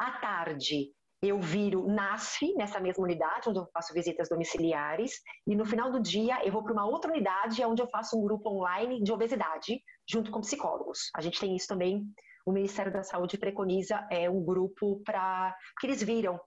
À 0.00 0.12
tarde, 0.12 0.90
eu 1.22 1.40
viro 1.40 1.86
NASF, 1.86 2.54
nessa 2.54 2.80
mesma 2.80 3.04
unidade, 3.04 3.48
onde 3.48 3.58
eu 3.58 3.66
faço 3.72 3.92
visitas 3.94 4.28
domiciliares, 4.28 5.20
e 5.46 5.54
no 5.54 5.64
final 5.64 5.90
do 5.90 6.00
dia 6.00 6.44
eu 6.44 6.52
vou 6.52 6.62
para 6.62 6.72
uma 6.72 6.86
outra 6.86 7.10
unidade, 7.10 7.64
onde 7.64 7.80
eu 7.80 7.88
faço 7.88 8.18
um 8.18 8.22
grupo 8.22 8.50
online 8.50 9.02
de 9.02 9.12
obesidade, 9.12 9.80
junto 10.08 10.30
com 10.30 10.40
psicólogos. 10.40 11.10
A 11.14 11.20
gente 11.20 11.40
tem 11.40 11.56
isso 11.56 11.66
também, 11.66 12.04
o 12.44 12.52
Ministério 12.52 12.92
da 12.92 13.02
Saúde 13.02 13.38
preconiza 13.38 14.06
é, 14.10 14.28
um 14.28 14.42
grupo 14.44 15.00
para. 15.04 15.56
que 15.78 15.86
eles 15.86 16.02
viram 16.02 16.38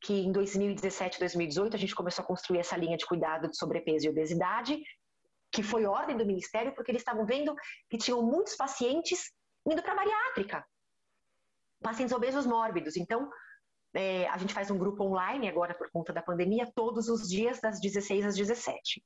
que 0.00 0.12
em 0.12 0.30
2017, 0.30 1.18
2018, 1.18 1.74
a 1.74 1.78
gente 1.78 1.94
começou 1.94 2.22
a 2.22 2.26
construir 2.26 2.58
essa 2.58 2.76
linha 2.76 2.96
de 2.96 3.06
cuidado 3.06 3.48
de 3.48 3.56
sobrepeso 3.56 4.06
e 4.06 4.10
obesidade, 4.10 4.78
que 5.50 5.62
foi 5.62 5.86
ordem 5.86 6.16
do 6.16 6.26
Ministério, 6.26 6.74
porque 6.74 6.90
eles 6.90 7.00
estavam 7.00 7.24
vendo 7.24 7.54
que 7.88 7.96
tinham 7.96 8.22
muitos 8.22 8.54
pacientes 8.54 9.32
indo 9.66 9.82
para 9.82 9.94
bariátrica, 9.94 10.64
pacientes 11.80 12.14
obesos 12.14 12.46
mórbidos. 12.46 12.96
Então, 12.96 13.28
é, 13.94 14.28
a 14.28 14.36
gente 14.36 14.52
faz 14.52 14.70
um 14.70 14.78
grupo 14.78 15.02
online 15.02 15.48
agora 15.48 15.74
por 15.74 15.90
conta 15.90 16.12
da 16.12 16.22
pandemia, 16.22 16.70
todos 16.74 17.08
os 17.08 17.28
dias, 17.28 17.60
das 17.60 17.80
16 17.80 18.26
às 18.26 18.36
17. 18.36 19.02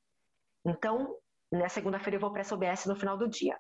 Então, 0.67 1.17
na 1.53 1.69
segunda-feira 1.69 2.17
eu 2.17 2.21
vou 2.21 2.33
para 2.33 2.41
essa 2.41 2.55
OBS 2.55 2.87
no 2.87 2.97
final 2.97 3.17
do 3.17 3.29
dia. 3.29 3.57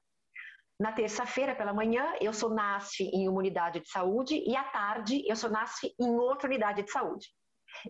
Na 0.81 0.93
terça-feira, 0.93 1.55
pela 1.55 1.75
manhã, 1.75 2.15
eu 2.23 2.33
sou 2.33 2.49
NASF 2.49 3.03
em 3.03 3.29
uma 3.29 3.39
unidade 3.39 3.81
de 3.81 3.91
saúde 3.91 4.43
e 4.47 4.57
à 4.57 4.65
tarde 4.65 5.23
eu 5.29 5.37
sou 5.37 5.51
NASF 5.51 5.95
em 6.01 6.09
outra 6.09 6.49
unidade 6.49 6.83
de 6.83 6.91
saúde. 6.91 7.29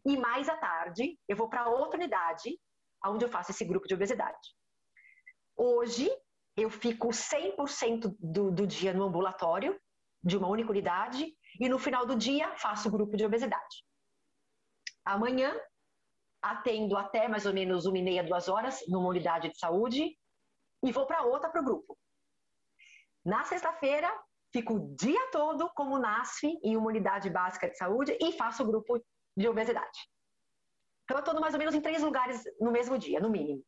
E 0.05 0.17
mais 0.17 0.49
à 0.49 0.57
tarde, 0.57 1.17
eu 1.29 1.37
vou 1.37 1.49
para 1.49 1.69
outra 1.69 1.97
unidade, 1.97 2.59
onde 3.07 3.25
eu 3.25 3.29
faço 3.29 3.53
esse 3.53 3.65
grupo 3.65 3.87
de 3.87 3.95
obesidade. 3.95 4.37
Hoje, 5.57 6.11
eu 6.57 6.69
fico 6.69 7.11
100% 7.11 8.13
do, 8.19 8.51
do 8.51 8.67
dia 8.67 8.93
no 8.93 9.05
ambulatório, 9.05 9.81
de 10.21 10.37
uma 10.37 10.49
única 10.49 10.71
unidade, 10.71 11.33
e 11.61 11.69
no 11.69 11.79
final 11.79 12.05
do 12.05 12.17
dia 12.17 12.57
faço 12.57 12.89
o 12.89 12.91
grupo 12.91 13.17
de 13.17 13.25
obesidade. 13.25 13.85
Amanhã 15.05 15.55
atendo 16.43 16.97
até 16.97 17.29
mais 17.29 17.47
ou 17.47 17.53
menos 17.53 17.87
uma 17.87 17.99
e 17.99 18.03
meia, 18.03 18.25
duas 18.25 18.49
horas 18.49 18.81
numa 18.89 19.09
unidade 19.09 19.51
de 19.51 19.59
saúde 19.59 20.19
e 20.83 20.91
vou 20.91 21.07
para 21.07 21.23
outra 21.23 21.51
para 21.51 21.61
o 21.61 21.65
grupo. 21.65 22.00
Na 23.31 23.45
sexta-feira 23.45 24.13
fico 24.53 24.75
o 24.75 24.97
dia 24.97 25.31
todo 25.31 25.71
como 25.77 26.01
NASF 26.01 26.49
em 26.65 26.77
uma 26.77 26.89
unidade 26.89 27.31
básica 27.31 27.71
de 27.71 27.77
saúde 27.77 28.19
e 28.21 28.33
faço 28.33 28.65
grupo 28.65 29.01
de 29.37 29.49
obesidade. 29.49 30.01
Então 31.05 31.17
eu 31.17 31.21
estou 31.21 31.41
mais 31.41 31.55
ou 31.55 31.61
menos 31.61 31.73
em 31.73 31.81
três 31.81 32.03
lugares 32.03 32.43
no 32.61 32.73
mesmo 32.73 32.99
dia, 32.99 33.21
no 33.21 33.31
mínimo. 33.31 33.63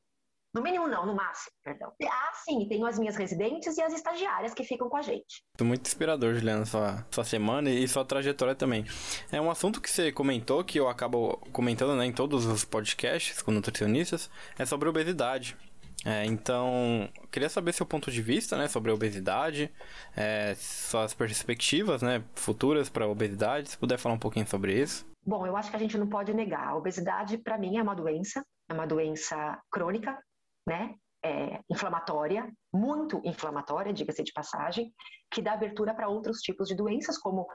No 0.52 0.60
mínimo 0.60 0.88
não, 0.88 1.06
no 1.06 1.14
máximo, 1.14 1.54
perdão. 1.62 1.92
Ah, 2.02 2.32
sim, 2.44 2.66
tenho 2.68 2.84
as 2.84 2.98
minhas 2.98 3.14
residentes 3.14 3.78
e 3.78 3.82
as 3.82 3.92
estagiárias 3.92 4.52
que 4.52 4.64
ficam 4.64 4.88
com 4.88 4.96
a 4.96 5.02
gente. 5.02 5.44
Muito 5.60 5.86
inspirador, 5.86 6.34
Juliana, 6.34 6.66
sua, 6.66 7.06
sua 7.08 7.24
semana 7.24 7.70
e 7.70 7.86
sua 7.86 8.04
trajetória 8.04 8.56
também. 8.56 8.84
É 9.30 9.40
um 9.40 9.48
assunto 9.48 9.80
que 9.80 9.88
você 9.88 10.10
comentou, 10.10 10.64
que 10.64 10.80
eu 10.80 10.88
acabo 10.88 11.36
comentando 11.52 11.94
né, 11.94 12.04
em 12.04 12.12
todos 12.12 12.46
os 12.46 12.64
podcasts 12.64 13.40
com 13.40 13.52
nutricionistas, 13.52 14.28
é 14.58 14.66
sobre 14.66 14.88
obesidade. 14.88 15.56
É, 16.04 16.24
então, 16.24 17.08
queria 17.30 17.48
saber 17.48 17.72
seu 17.72 17.86
ponto 17.86 18.10
de 18.10 18.20
vista 18.20 18.56
né, 18.56 18.66
sobre 18.66 18.90
a 18.90 18.94
obesidade, 18.94 19.72
é, 20.16 20.54
suas 20.56 21.14
perspectivas 21.14 22.02
né, 22.02 22.24
futuras 22.34 22.88
para 22.88 23.04
a 23.04 23.08
obesidade, 23.08 23.70
se 23.70 23.78
puder 23.78 23.98
falar 23.98 24.16
um 24.16 24.18
pouquinho 24.18 24.46
sobre 24.46 24.80
isso. 24.80 25.06
Bom, 25.24 25.46
eu 25.46 25.56
acho 25.56 25.70
que 25.70 25.76
a 25.76 25.78
gente 25.78 25.96
não 25.96 26.08
pode 26.08 26.34
negar. 26.34 26.68
A 26.68 26.76
obesidade, 26.76 27.38
para 27.38 27.56
mim, 27.56 27.76
é 27.76 27.82
uma 27.82 27.94
doença, 27.94 28.44
é 28.68 28.74
uma 28.74 28.86
doença 28.86 29.60
crônica, 29.70 30.18
né? 30.66 30.94
É, 31.24 31.60
inflamatória, 31.70 32.50
muito 32.74 33.22
inflamatória, 33.24 33.92
diga-se 33.92 34.24
de 34.24 34.32
passagem, 34.32 34.92
que 35.30 35.40
dá 35.40 35.52
abertura 35.52 35.94
para 35.94 36.08
outros 36.08 36.38
tipos 36.38 36.66
de 36.66 36.74
doenças, 36.74 37.16
como 37.16 37.46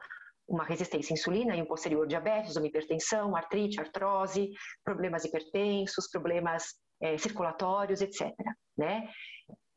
uma 0.48 0.64
resistência 0.64 1.12
à 1.12 1.16
insulina 1.16 1.54
e 1.54 1.62
um 1.62 1.66
posterior 1.66 2.08
diabetes, 2.08 2.56
uma 2.56 2.66
hipertensão, 2.66 3.36
artrite, 3.36 3.82
artrose, 3.82 4.50
problemas 4.86 5.26
hipertensos, 5.26 6.08
problemas 6.10 6.64
é, 7.02 7.18
circulatórios, 7.18 8.02
etc. 8.02 8.34
Né? 8.78 9.10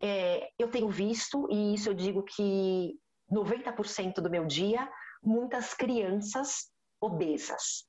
É, 0.03 0.51
eu 0.59 0.71
tenho 0.71 0.89
visto, 0.89 1.47
e 1.51 1.75
isso 1.75 1.91
eu 1.91 1.95
digo 1.95 2.23
que 2.23 2.99
90% 3.31 4.15
do 4.15 4.31
meu 4.31 4.47
dia, 4.47 4.91
muitas 5.23 5.75
crianças 5.75 6.71
obesas, 7.01 7.87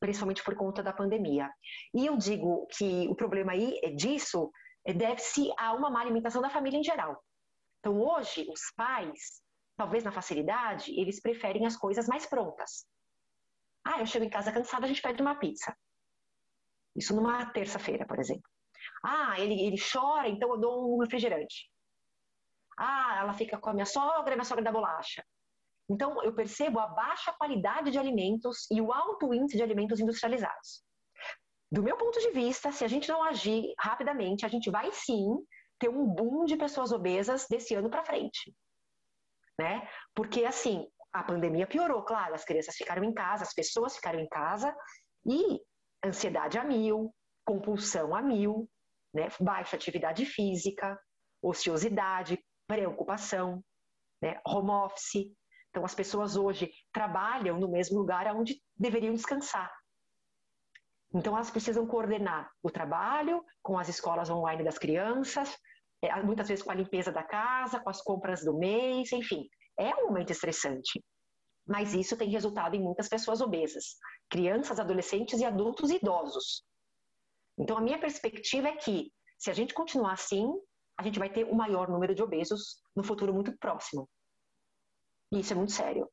principalmente 0.00 0.42
por 0.42 0.56
conta 0.56 0.82
da 0.82 0.92
pandemia. 0.92 1.50
E 1.94 2.06
eu 2.06 2.16
digo 2.16 2.66
que 2.76 3.06
o 3.08 3.14
problema 3.14 3.52
aí 3.52 3.78
é 3.82 3.90
disso 3.90 4.50
deve-se 4.94 5.52
a 5.58 5.74
uma 5.74 5.90
má 5.90 6.00
alimentação 6.00 6.40
da 6.40 6.48
família 6.48 6.78
em 6.78 6.84
geral. 6.84 7.22
Então, 7.80 8.00
hoje, 8.00 8.46
os 8.50 8.72
pais, 8.76 9.42
talvez 9.76 10.02
na 10.02 10.12
facilidade, 10.12 10.98
eles 10.98 11.20
preferem 11.20 11.66
as 11.66 11.76
coisas 11.76 12.06
mais 12.06 12.26
prontas. 12.26 12.86
Ah, 13.84 14.00
eu 14.00 14.06
chego 14.06 14.24
em 14.24 14.30
casa 14.30 14.52
cansada, 14.52 14.84
a 14.84 14.88
gente 14.88 15.02
pede 15.02 15.22
uma 15.22 15.36
pizza. 15.36 15.76
Isso 16.96 17.14
numa 17.14 17.46
terça-feira, 17.46 18.06
por 18.06 18.18
exemplo. 18.18 18.50
Ah, 19.04 19.38
ele, 19.38 19.60
ele 19.60 19.76
chora, 19.80 20.28
então 20.28 20.50
eu 20.50 20.58
dou 20.58 20.94
um 20.96 21.00
refrigerante. 21.00 21.70
Ah, 22.76 23.18
ela 23.20 23.34
fica 23.34 23.58
com 23.58 23.70
a 23.70 23.74
minha 23.74 23.86
sogra, 23.86 24.34
minha 24.34 24.44
sogra 24.44 24.62
dá 24.62 24.70
bolacha. 24.70 25.24
Então, 25.90 26.22
eu 26.22 26.34
percebo 26.34 26.78
a 26.78 26.86
baixa 26.86 27.32
qualidade 27.32 27.90
de 27.90 27.98
alimentos 27.98 28.70
e 28.70 28.80
o 28.80 28.92
alto 28.92 29.32
índice 29.32 29.56
de 29.56 29.62
alimentos 29.62 29.98
industrializados. 29.98 30.84
Do 31.72 31.82
meu 31.82 31.96
ponto 31.96 32.20
de 32.20 32.30
vista, 32.30 32.70
se 32.72 32.84
a 32.84 32.88
gente 32.88 33.08
não 33.08 33.22
agir 33.22 33.72
rapidamente, 33.78 34.44
a 34.44 34.48
gente 34.48 34.70
vai 34.70 34.92
sim 34.92 35.26
ter 35.78 35.88
um 35.88 36.06
boom 36.06 36.44
de 36.44 36.56
pessoas 36.56 36.92
obesas 36.92 37.46
desse 37.48 37.74
ano 37.74 37.90
para 37.90 38.04
frente. 38.04 38.54
Né? 39.58 39.88
Porque, 40.14 40.44
assim, 40.44 40.86
a 41.12 41.22
pandemia 41.22 41.66
piorou, 41.66 42.02
claro, 42.02 42.34
as 42.34 42.44
crianças 42.44 42.76
ficaram 42.76 43.02
em 43.02 43.12
casa, 43.12 43.44
as 43.44 43.54
pessoas 43.54 43.96
ficaram 43.96 44.20
em 44.20 44.28
casa 44.28 44.74
e 45.26 45.60
ansiedade 46.04 46.58
a 46.58 46.64
mil, 46.64 47.14
compulsão 47.44 48.14
a 48.14 48.22
mil, 48.22 48.68
né? 49.12 49.28
baixa 49.40 49.76
atividade 49.76 50.24
física, 50.24 50.98
ociosidade, 51.42 52.38
preocupação, 52.66 53.62
né? 54.22 54.40
home 54.46 54.70
office. 54.70 55.32
Então, 55.70 55.84
as 55.84 55.94
pessoas 55.94 56.36
hoje 56.36 56.70
trabalham 56.92 57.58
no 57.58 57.68
mesmo 57.68 57.98
lugar 57.98 58.26
onde 58.34 58.60
deveriam 58.76 59.14
descansar. 59.14 59.72
Então, 61.14 61.34
elas 61.34 61.50
precisam 61.50 61.86
coordenar 61.86 62.50
o 62.62 62.70
trabalho 62.70 63.42
com 63.62 63.78
as 63.78 63.88
escolas 63.88 64.28
online 64.28 64.62
das 64.62 64.78
crianças, 64.78 65.56
é, 66.02 66.22
muitas 66.22 66.48
vezes 66.48 66.62
com 66.62 66.70
a 66.70 66.74
limpeza 66.74 67.10
da 67.10 67.22
casa, 67.22 67.80
com 67.80 67.90
as 67.90 68.02
compras 68.02 68.44
do 68.44 68.56
mês, 68.56 69.10
enfim. 69.12 69.48
É 69.78 69.94
um 69.96 70.08
momento 70.08 70.30
estressante. 70.30 71.02
Mas 71.66 71.94
isso 71.94 72.16
tem 72.16 72.30
resultado 72.30 72.74
em 72.74 72.82
muitas 72.82 73.08
pessoas 73.08 73.40
obesas, 73.40 73.96
crianças, 74.30 74.78
adolescentes 74.78 75.40
e 75.40 75.44
adultos 75.44 75.90
idosos. 75.90 76.62
Então, 77.58 77.76
a 77.76 77.80
minha 77.80 77.98
perspectiva 77.98 78.68
é 78.68 78.76
que, 78.76 79.10
se 79.38 79.50
a 79.50 79.54
gente 79.54 79.74
continuar 79.74 80.12
assim, 80.12 80.46
a 80.98 81.02
gente 81.02 81.18
vai 81.18 81.30
ter 81.30 81.44
o 81.44 81.52
um 81.52 81.54
maior 81.54 81.88
número 81.88 82.14
de 82.14 82.22
obesos 82.22 82.80
no 82.94 83.02
futuro 83.02 83.32
muito 83.32 83.56
próximo. 83.58 84.08
E 85.32 85.40
isso 85.40 85.52
é 85.52 85.56
muito 85.56 85.72
sério. 85.72 86.08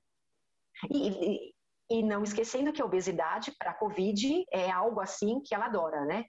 E, 0.92 1.10
e, 1.10 1.54
e 1.90 2.04
não 2.04 2.24
esquecendo 2.24 2.74
que 2.74 2.82
a 2.82 2.86
obesidade 2.86 3.52
para 3.58 3.72
a 3.72 3.76
Covid 3.76 4.46
é 4.52 4.70
algo 4.70 5.00
assim 5.00 5.42
que 5.42 5.56
ela 5.56 5.66
adora, 5.66 6.06
né? 6.06 6.26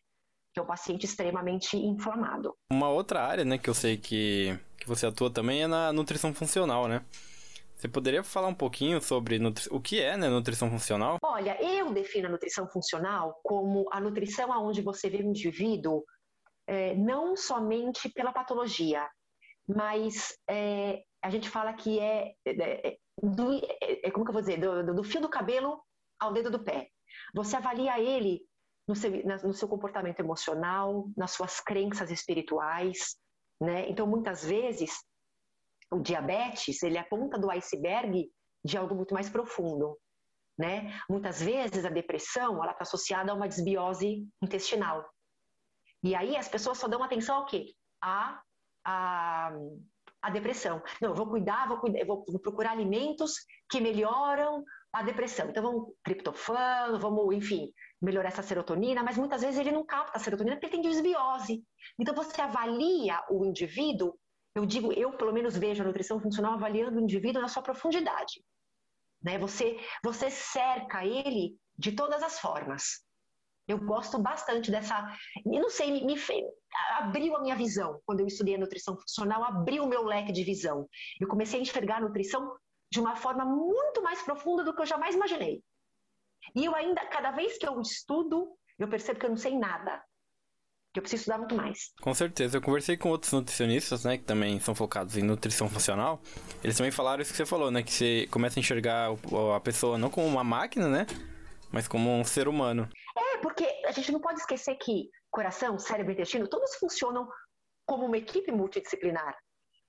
Que 0.55 0.61
é 0.61 0.63
um 0.63 0.67
paciente 0.67 1.05
extremamente 1.05 1.77
inflamado. 1.77 2.57
Uma 2.71 2.89
outra 2.89 3.23
área, 3.23 3.45
né, 3.45 3.59
que 3.59 3.69
eu 3.69 3.75
sei 3.75 3.97
que, 3.97 4.59
que 4.79 4.87
você 4.87 5.07
atua 5.07 5.31
também 5.31 5.63
é 5.63 5.67
na 5.67 5.93
nutrição 5.93 6.33
funcional, 6.33 6.89
né? 6.89 7.05
Você 7.77 7.89
poderia 7.89 8.23
falar 8.25 8.49
um 8.49 8.55
pouquinho 8.55 9.03
sobre 9.03 9.39
o 9.71 9.81
que 9.81 10.01
é 10.01 10.17
né, 10.17 10.31
nutrição 10.31 10.71
funcional? 10.71 11.19
Olha, 11.23 11.63
eu 11.63 11.93
defino 11.93 12.27
a 12.27 12.31
nutrição 12.31 12.67
funcional 12.67 13.39
como 13.43 13.87
a 13.93 14.01
nutrição 14.01 14.49
onde 14.67 14.81
você 14.81 15.11
vê 15.11 15.19
o 15.19 15.29
indivíduo 15.29 16.03
é, 16.67 16.95
não 16.95 17.37
somente 17.37 18.09
pela 18.09 18.33
patologia, 18.33 19.07
mas 19.69 20.39
é, 20.49 21.03
a 21.23 21.29
gente 21.29 21.51
fala 21.51 21.75
que 21.75 22.01
é, 22.01 22.35
é, 22.47 22.89
é 22.89 22.97
do, 23.23 23.53
é, 23.55 24.07
é, 24.07 24.11
como 24.11 24.25
que 24.25 24.31
eu 24.31 24.35
vou 24.35 24.43
dizer, 24.43 24.59
do, 24.59 24.95
do, 24.95 25.05
fio 25.05 25.21
do 25.21 25.29
cabelo 25.29 25.79
ao 26.19 26.33
dedo 26.33 26.51
do 26.51 26.65
pé. 26.65 26.89
Você 27.35 27.57
avalia 27.57 28.01
ele 28.01 28.41
no 28.89 28.97
seu, 28.97 29.11
no 29.45 29.53
seu 29.53 29.69
comportamento 29.69 30.21
emocional, 30.21 31.09
nas 31.15 31.33
suas 31.33 31.61
crenças 31.61 32.11
espirituais, 32.11 33.17
né? 33.61 33.89
Então, 33.89 34.07
muitas 34.07 34.45
vezes, 34.45 34.93
o 35.91 36.01
diabetes, 36.01 36.83
ele 36.83 36.97
é 36.97 37.01
a 37.01 37.05
ponta 37.09 37.39
do 37.39 37.51
iceberg 37.51 38.31
de 38.65 38.77
algo 38.77 38.95
muito 38.95 39.15
mais 39.15 39.29
profundo, 39.29 39.99
né? 40.59 40.99
Muitas 41.09 41.41
vezes, 41.41 41.85
a 41.85 41.91
depressão, 41.91 42.63
ela 42.63 42.73
está 42.73 42.83
associada 42.83 43.31
a 43.31 43.35
uma 43.35 43.49
desbiose 43.49 44.27
intestinal. 44.43 45.09
E 46.03 46.15
aí, 46.15 46.37
as 46.37 46.49
pessoas 46.49 46.79
só 46.79 46.89
dão 46.89 47.03
atenção 47.03 47.37
ao 47.37 47.47
quê? 47.47 47.75
A, 48.03 48.41
a 48.85 49.53
a 50.27 50.31
depressão. 50.31 50.83
Não, 51.01 51.11
eu 51.11 51.15
vou 51.15 51.29
cuidar, 51.29 51.69
vou, 51.69 51.79
cuidar, 51.79 52.05
vou, 52.05 52.25
vou 52.27 52.41
procurar 52.41 52.73
alimentos 52.73 53.35
que 53.71 53.81
melhoram 53.81 54.65
a 54.93 55.03
depressão. 55.03 55.49
Então, 55.49 55.63
vamos 55.63 55.93
triptofano, 56.03 56.99
vamos, 56.99 57.33
enfim, 57.33 57.73
melhorar 58.03 58.29
essa 58.29 58.43
serotonina, 58.43 59.05
mas 59.05 59.17
muitas 59.17 59.43
vezes 59.43 59.59
ele 59.61 59.71
não 59.71 59.85
capta 59.87 60.17
a 60.17 60.21
serotonina 60.21 60.57
porque 60.57 60.75
tem 60.75 60.81
desbiose. 60.81 61.63
Então, 61.97 62.13
você 62.13 62.41
avalia 62.41 63.23
o 63.31 63.45
indivíduo, 63.45 64.19
eu 64.57 64.65
digo, 64.65 64.91
eu 64.95 65.13
pelo 65.13 65.35
menos 65.35 65.55
vejo 65.55 65.83
a 65.83 65.87
nutrição 65.87 66.19
funcional 66.19 66.55
avaliando 66.55 66.99
o 66.99 67.03
indivíduo 67.03 67.43
na 67.43 67.49
sua 67.49 67.63
profundidade. 67.63 68.43
Né? 69.23 69.39
Você, 69.39 69.79
você 70.03 70.31
cerca 70.31 71.05
ele 71.05 71.55
de 71.79 71.93
todas 71.93 72.23
as 72.23 72.41
formas. 72.41 73.05
Eu 73.69 73.79
gosto 73.79 74.19
bastante 74.19 74.71
dessa. 74.71 75.07
E 75.45 75.61
não 75.61 75.69
sei, 75.69 75.91
me, 75.93 76.07
me 76.07 76.17
abriu 77.01 77.37
a 77.37 77.43
minha 77.43 77.55
visão. 77.55 78.01
Quando 78.07 78.21
eu 78.21 78.27
estudei 78.27 78.55
a 78.55 78.59
nutrição 78.59 78.97
funcional, 78.97 79.45
abriu 79.45 79.85
o 79.85 79.89
meu 79.89 80.03
leque 80.05 80.33
de 80.33 80.43
visão. 80.43 80.89
Eu 81.21 81.29
comecei 81.29 81.59
a 81.59 81.63
enxergar 81.63 81.97
a 81.97 82.01
nutrição 82.01 82.57
de 82.91 82.99
uma 82.99 83.15
forma 83.15 83.45
muito 83.45 84.03
mais 84.03 84.23
profunda 84.23 84.65
do 84.65 84.75
que 84.75 84.81
eu 84.81 84.87
jamais 84.87 85.15
imaginei. 85.15 85.63
E 86.55 86.65
eu 86.65 86.75
ainda, 86.75 87.05
cada 87.09 87.31
vez 87.33 87.59
que 87.59 87.69
eu 87.69 87.79
estudo, 87.81 88.57
eu 88.79 88.89
percebo 88.89 89.21
que 89.21 89.27
eu 89.27 89.31
não 89.31 89.37
sei 89.37 89.59
nada. 89.59 90.03
Eu 90.99 91.03
preciso 91.03 91.23
estudar 91.23 91.39
muito 91.39 91.55
mais. 91.55 91.93
Com 92.01 92.15
certeza. 92.15 92.57
Eu 92.57 92.63
conversei 92.63 92.97
com 92.97 93.11
outros 93.11 93.33
nutricionistas, 93.33 94.05
né, 94.05 94.17
que 94.17 94.25
também 94.25 94.59
são 94.61 94.75
focados 94.75 95.17
em 95.17 95.23
nutrição 95.23 95.69
funcional. 95.69 96.21
Eles 96.65 96.77
também 96.77 96.91
falaram 96.91 97.23
isso 97.23 97.31
que 97.31 97.37
você 97.37 97.47
falou, 97.47 97.71
né, 97.71 97.83
que 97.83 97.93
você 97.93 98.27
começa 98.31 98.59
a 98.59 98.61
enxergar 98.61 99.11
a 99.55 99.61
pessoa 99.61 99.99
não 99.99 100.11
como 100.11 100.27
uma 100.27 100.45
máquina, 100.45 100.89
né, 100.89 101.07
mas 101.71 101.87
como 101.87 102.11
um 102.11 102.25
ser 102.25 102.49
humano. 102.49 102.89
É, 103.17 103.39
porque 103.39 103.67
a 103.87 103.93
gente 103.93 104.11
não 104.13 104.21
pode 104.21 104.41
esquecer 104.41 104.75
que 104.77 105.11
coração, 105.31 105.79
cérebro 105.79 106.13
e 106.13 106.15
intestino, 106.15 106.49
todos 106.49 106.75
funcionam 106.77 107.29
como 107.85 108.07
uma 108.07 108.17
equipe 108.17 108.51
multidisciplinar. 108.51 109.37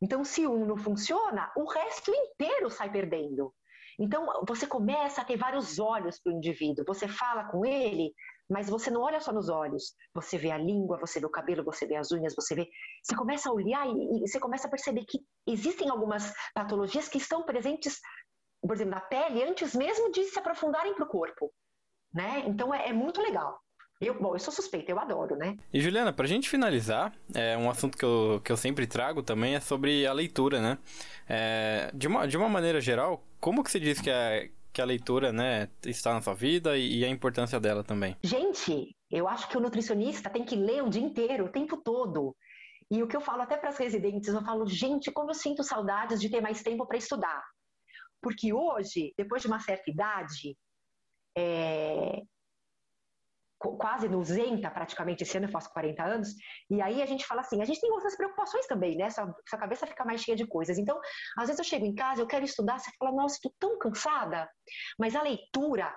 Então, 0.01 0.23
se 0.23 0.45
um 0.45 0.65
não 0.65 0.77
funciona, 0.77 1.51
o 1.55 1.65
resto 1.69 2.11
inteiro 2.13 2.69
sai 2.69 2.91
perdendo. 2.91 3.53
Então, 3.99 4.27
você 4.47 4.67
começa 4.67 5.21
a 5.21 5.25
ter 5.25 5.37
vários 5.37 5.79
olhos 5.79 6.19
para 6.19 6.31
o 6.31 6.35
indivíduo. 6.35 6.85
Você 6.85 7.07
fala 7.07 7.45
com 7.45 7.65
ele, 7.65 8.13
mas 8.49 8.69
você 8.69 8.89
não 8.89 9.01
olha 9.01 9.19
só 9.19 9.31
nos 9.31 9.49
olhos. 9.49 9.93
Você 10.13 10.37
vê 10.37 10.51
a 10.51 10.57
língua, 10.57 10.99
você 10.99 11.19
vê 11.19 11.25
o 11.25 11.31
cabelo, 11.31 11.63
você 11.63 11.85
vê 11.85 11.95
as 11.95 12.11
unhas, 12.11 12.35
você 12.35 12.55
vê. 12.55 12.67
Você 13.03 13.15
começa 13.15 13.49
a 13.49 13.53
olhar 13.53 13.87
e, 13.87 13.91
e 13.91 14.27
você 14.27 14.39
começa 14.39 14.67
a 14.67 14.71
perceber 14.71 15.05
que 15.05 15.19
existem 15.45 15.89
algumas 15.89 16.33
patologias 16.53 17.07
que 17.07 17.17
estão 17.17 17.43
presentes, 17.43 17.99
por 18.61 18.75
exemplo, 18.75 18.91
na 18.91 19.01
pele, 19.01 19.43
antes 19.43 19.75
mesmo 19.75 20.11
de 20.11 20.23
se 20.25 20.39
aprofundarem 20.39 20.93
para 20.93 21.05
o 21.05 21.09
corpo 21.09 21.51
né? 22.13 22.43
Então 22.47 22.73
é, 22.73 22.89
é 22.89 22.93
muito 22.93 23.21
legal. 23.21 23.59
Eu, 23.99 24.13
bom, 24.19 24.35
eu 24.35 24.39
sou 24.39 24.53
suspeita, 24.53 24.91
eu 24.91 24.99
adoro, 24.99 25.35
né? 25.35 25.57
E 25.73 25.81
Juliana, 25.81 26.13
pra 26.13 26.27
gente 26.27 26.47
finalizar, 26.47 27.13
é, 27.33 27.57
um 27.57 27.67
assunto 27.67 27.97
que 27.97 28.05
eu, 28.05 28.39
que 28.43 28.51
eu 28.51 28.57
sempre 28.57 28.85
trago 28.85 29.23
também 29.23 29.55
é 29.55 29.59
sobre 29.59 30.05
a 30.05 30.13
leitura, 30.13 30.61
né? 30.61 30.77
É, 31.27 31.89
de, 31.93 32.07
uma, 32.07 32.27
de 32.27 32.37
uma 32.37 32.47
maneira 32.47 32.79
geral, 32.79 33.23
como 33.39 33.63
que 33.63 33.71
se 33.71 33.79
diz 33.79 33.99
que 33.99 34.11
a, 34.11 34.47
que 34.77 34.81
a 34.81 34.85
leitura, 34.85 35.33
né, 35.33 35.69
está 35.83 36.13
na 36.13 36.21
sua 36.21 36.35
vida 36.35 36.77
e, 36.77 36.99
e 36.99 37.03
a 37.03 37.09
importância 37.09 37.59
dela 37.59 37.83
também? 37.83 38.15
Gente, 38.21 38.95
eu 39.09 39.27
acho 39.27 39.49
que 39.49 39.57
o 39.57 39.59
nutricionista 39.59 40.29
tem 40.29 40.45
que 40.45 40.55
ler 40.55 40.83
o 40.83 40.89
dia 40.89 41.01
inteiro, 41.01 41.45
o 41.45 41.51
tempo 41.51 41.77
todo. 41.77 42.35
E 42.91 43.01
o 43.01 43.07
que 43.07 43.17
eu 43.17 43.21
falo 43.21 43.41
até 43.41 43.57
para 43.57 43.69
as 43.69 43.77
residentes, 43.79 44.31
eu 44.31 44.43
falo, 44.43 44.67
gente, 44.67 45.11
como 45.11 45.31
eu 45.31 45.33
sinto 45.33 45.63
saudades 45.63 46.21
de 46.21 46.29
ter 46.29 46.41
mais 46.41 46.61
tempo 46.61 46.85
para 46.85 46.95
estudar. 46.95 47.43
Porque 48.21 48.53
hoje, 48.53 49.15
depois 49.17 49.41
de 49.41 49.47
uma 49.47 49.59
certa 49.59 49.89
idade, 49.89 50.55
é, 51.35 52.21
quase 53.59 54.07
200 54.07 54.71
praticamente, 54.71 55.23
esse 55.23 55.37
ano 55.37 55.47
eu 55.47 55.51
faço 55.51 55.71
40 55.71 56.03
anos, 56.03 56.35
e 56.69 56.81
aí 56.81 57.01
a 57.01 57.05
gente 57.05 57.25
fala 57.25 57.41
assim, 57.41 57.61
a 57.61 57.65
gente 57.65 57.81
tem 57.81 57.91
outras 57.91 58.15
preocupações 58.15 58.67
também, 58.67 58.95
né? 58.95 59.09
Sua, 59.09 59.33
sua 59.47 59.59
cabeça 59.59 59.87
fica 59.87 60.05
mais 60.05 60.21
cheia 60.21 60.37
de 60.37 60.45
coisas. 60.45 60.77
Então, 60.77 60.99
às 61.37 61.47
vezes 61.47 61.59
eu 61.59 61.65
chego 61.65 61.85
em 61.85 61.95
casa, 61.95 62.21
eu 62.21 62.27
quero 62.27 62.45
estudar, 62.45 62.79
você 62.79 62.91
fala, 62.99 63.11
nossa, 63.11 63.35
estou 63.35 63.53
tão 63.59 63.77
cansada, 63.79 64.49
mas 64.99 65.15
a 65.15 65.23
leitura, 65.23 65.93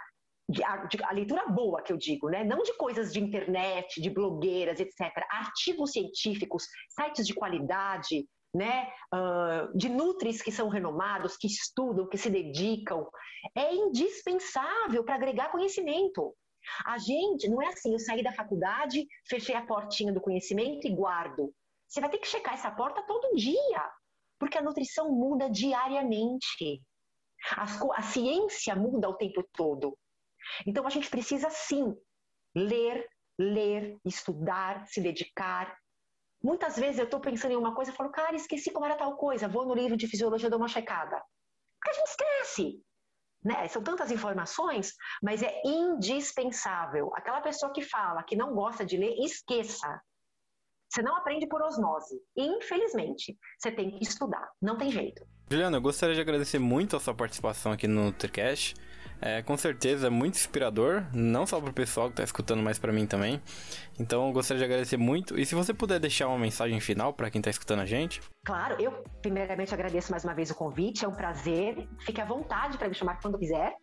a, 0.65 0.89
a, 1.09 1.13
leitura 1.13 1.47
boa 1.49 1.83
que 1.83 1.93
eu 1.93 1.97
digo, 1.97 2.29
né? 2.29 2.45
Não 2.45 2.63
de 2.63 2.77
coisas 2.77 3.13
de 3.13 3.21
internet, 3.21 4.01
de 4.01 4.11
blogueiras, 4.11 4.81
etc. 4.81 5.01
Artigos 5.31 5.93
científicos, 5.93 6.65
sites 6.89 7.27
de 7.27 7.35
qualidade, 7.35 8.27
né, 8.55 8.89
uh, 9.15 9.77
de 9.77 9.89
nutris 9.89 10.43
que 10.43 10.51
são 10.51 10.69
renomados, 10.69 11.37
que 11.37 11.47
estudam, 11.47 12.09
que 12.09 12.19
se 12.19 12.29
dedicam, 12.29 13.07
é 13.55 13.73
indispensável 13.75 15.05
para 15.05 15.15
agregar 15.15 15.53
conhecimento. 15.53 16.35
A 16.85 16.99
gente, 16.99 17.49
não 17.49 17.63
é 17.63 17.69
assim, 17.69 17.93
eu 17.93 17.99
saí 17.99 18.23
da 18.23 18.33
faculdade, 18.33 19.07
fechei 19.29 19.55
a 19.55 19.65
portinha 19.65 20.13
do 20.13 20.21
conhecimento 20.21 20.87
e 20.87 20.95
guardo. 20.95 21.53
Você 21.87 22.01
vai 22.01 22.11
ter 22.11 22.19
que 22.19 22.29
checar 22.29 22.55
essa 22.55 22.71
porta 22.71 23.03
todo 23.03 23.35
dia, 23.35 23.91
porque 24.39 24.59
a 24.59 24.63
nutrição 24.63 25.11
muda 25.11 25.51
diariamente. 25.51 26.83
A, 27.57 27.65
a 27.97 28.03
ciência 28.03 28.77
muda 28.77 29.09
o 29.09 29.17
tempo 29.17 29.43
todo. 29.53 29.97
Então 30.67 30.87
a 30.87 30.91
gente 30.91 31.09
precisa 31.09 31.49
sim 31.51 31.97
ler, 32.55 33.09
ler, 33.39 33.99
estudar, 34.05 34.87
se 34.87 35.01
dedicar, 35.01 35.77
Muitas 36.43 36.77
vezes 36.77 36.99
eu 36.99 37.05
estou 37.05 37.21
pensando 37.21 37.53
em 37.53 37.57
uma 37.57 37.75
coisa 37.75 37.91
e 37.91 37.95
falo, 37.95 38.11
cara, 38.11 38.35
esqueci 38.35 38.71
como 38.71 38.87
era 38.87 38.97
tal 38.97 39.17
coisa, 39.17 39.47
vou 39.47 39.67
no 39.67 39.75
livro 39.75 39.97
de 39.97 40.09
fisiologia 40.09 40.49
dou 40.49 40.59
uma 40.59 40.69
checada. 40.69 41.23
Porque 41.79 41.91
a 41.91 41.93
gente 41.93 42.09
esquece. 42.09 42.83
Né? 43.43 43.67
São 43.69 43.83
tantas 43.83 44.11
informações, 44.11 44.95
mas 45.23 45.43
é 45.43 45.63
indispensável. 45.65 47.11
Aquela 47.15 47.41
pessoa 47.41 47.73
que 47.73 47.83
fala 47.83 48.23
que 48.23 48.37
não 48.37 48.55
gosta 48.55 48.85
de 48.85 48.97
ler, 48.97 49.15
esqueça. 49.25 50.01
Você 50.89 51.03
não 51.03 51.17
aprende 51.17 51.47
por 51.47 51.63
osmose. 51.63 52.21
Infelizmente, 52.37 53.39
você 53.59 53.71
tem 53.71 53.91
que 53.93 54.03
estudar. 54.03 54.51
Não 54.61 54.77
tem 54.77 54.91
jeito. 54.91 55.25
Juliana, 55.49 55.77
eu 55.77 55.81
gostaria 55.81 56.15
de 56.15 56.21
agradecer 56.21 56.59
muito 56.59 56.97
a 56.97 57.01
sua 57.01 57.15
participação 57.15 57.73
aqui 57.73 57.87
no 57.87 58.07
NutriCast. 58.07 58.75
É, 59.23 59.43
com 59.43 59.57
certeza 59.57 60.07
é 60.07 60.11
muito 60.11 60.37
inspirador, 60.37 61.05
não 61.13 61.47
só 61.47 61.61
para 61.61 61.71
o 61.71 61.73
pessoal 61.75 62.07
que 62.07 62.15
está 62.15 62.25
escutando, 62.25 62.63
mas 62.63 62.79
para 62.79 62.93
mim 62.93 63.07
também. 63.07 63.41
Então 63.99 64.27
eu 64.27 64.33
gostaria 64.33 64.59
de 64.59 64.65
agradecer 64.65 64.97
muito. 64.97 65.39
E 65.39 65.45
se 65.45 65.55
você 65.55 65.75
puder 65.75 66.01
deixar 66.01 66.29
uma 66.29 66.39
mensagem 66.39 66.81
final 66.81 67.13
para 67.13 67.31
quem 67.31 67.41
está 67.41 67.51
escutando 67.51 67.81
a 67.81 67.87
gente? 67.87 68.21
Claro, 68.47 68.81
eu 68.81 69.05
primeiramente 69.21 69.75
agradeço 69.75 70.11
mais 70.11 70.25
uma 70.25 70.35
vez 70.35 70.51
o 70.51 70.55
convite, 70.55 71.05
é 71.05 71.09
um 71.09 71.15
prazer. 71.15 71.87
Fique 72.01 72.21
à 72.21 72.25
vontade 72.25 72.79
para 72.79 72.89
me 72.89 72.95
chamar 72.95 73.21
quando 73.21 73.39
quiser. 73.39 73.75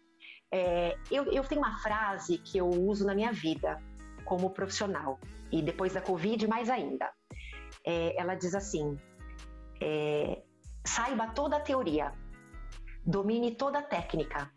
É, 0.51 0.97
eu, 1.11 1.25
eu 1.31 1.43
tenho 1.43 1.61
uma 1.61 1.77
frase 1.79 2.37
que 2.39 2.57
eu 2.57 2.67
uso 2.67 3.05
na 3.05 3.13
minha 3.13 3.31
vida 3.31 3.81
como 4.25 4.49
profissional, 4.49 5.19
e 5.51 5.61
depois 5.61 5.93
da 5.93 6.01
Covid, 6.01 6.47
mais 6.47 6.69
ainda. 6.69 7.09
É, 7.85 8.19
ela 8.19 8.35
diz 8.35 8.53
assim: 8.53 8.97
é, 9.81 10.41
saiba 10.85 11.27
toda 11.27 11.57
a 11.57 11.59
teoria, 11.59 12.11
domine 13.05 13.55
toda 13.55 13.79
a 13.79 13.83
técnica, 13.83 14.51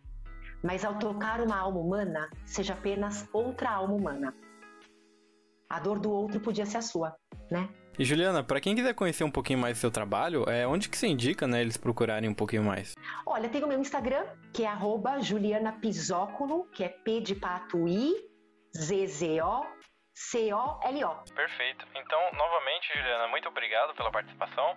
mas 0.62 0.84
ao 0.84 0.98
tocar 0.98 1.40
uma 1.40 1.58
alma 1.58 1.80
humana, 1.80 2.30
seja 2.44 2.74
apenas 2.74 3.28
outra 3.32 3.70
alma 3.70 3.94
humana. 3.94 4.34
A 5.68 5.78
dor 5.78 5.98
do 5.98 6.10
outro 6.10 6.40
podia 6.40 6.66
ser 6.66 6.78
a 6.78 6.82
sua, 6.82 7.16
né? 7.50 7.68
E 7.98 8.04
Juliana, 8.04 8.42
para 8.42 8.60
quem 8.60 8.74
quiser 8.74 8.94
conhecer 8.94 9.24
um 9.24 9.30
pouquinho 9.30 9.58
mais 9.58 9.76
do 9.76 9.80
seu 9.80 9.90
trabalho, 9.90 10.48
é 10.48 10.66
onde 10.66 10.88
que 10.88 10.96
você 10.96 11.06
indica, 11.06 11.46
né, 11.46 11.60
eles 11.60 11.76
procurarem 11.76 12.30
um 12.30 12.34
pouquinho 12.34 12.64
mais? 12.64 12.94
Olha, 13.26 13.48
tem 13.48 13.62
o 13.62 13.66
meu 13.66 13.78
Instagram, 13.78 14.24
que 14.54 14.64
é 14.64 14.70
@juliana_pisóculo, 15.20 16.64
que 16.70 16.82
é 16.82 16.88
P 16.88 17.20
de 17.20 17.34
pato 17.34 17.86
I, 17.86 18.14
Z 18.74 19.06
Z 19.06 19.42
O 19.42 19.66
C 20.14 20.52
O 20.52 20.80
L 20.82 21.04
O. 21.04 21.14
Perfeito. 21.34 21.86
Então, 21.94 22.20
novamente, 22.32 22.88
Juliana, 22.94 23.28
muito 23.28 23.48
obrigado 23.48 23.94
pela 23.94 24.10
participação. 24.10 24.76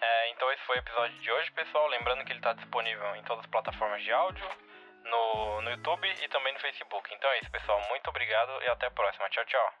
É, 0.00 0.30
então 0.30 0.50
esse 0.52 0.62
foi 0.64 0.76
o 0.76 0.78
episódio 0.78 1.18
de 1.20 1.30
hoje, 1.30 1.50
pessoal. 1.52 1.88
Lembrando 1.88 2.24
que 2.24 2.32
ele 2.32 2.38
está 2.38 2.52
disponível 2.52 3.16
em 3.16 3.22
todas 3.24 3.44
as 3.44 3.50
plataformas 3.50 4.02
de 4.02 4.12
áudio, 4.12 4.46
no, 5.10 5.62
no 5.62 5.70
YouTube 5.70 6.08
e 6.22 6.28
também 6.28 6.52
no 6.52 6.60
Facebook. 6.60 7.14
Então 7.14 7.30
é 7.30 7.38
isso, 7.40 7.50
pessoal. 7.50 7.80
Muito 7.88 8.08
obrigado 8.08 8.62
e 8.62 8.68
até 8.68 8.86
a 8.86 8.90
próxima. 8.90 9.28
Tchau, 9.30 9.44
tchau. 9.44 9.78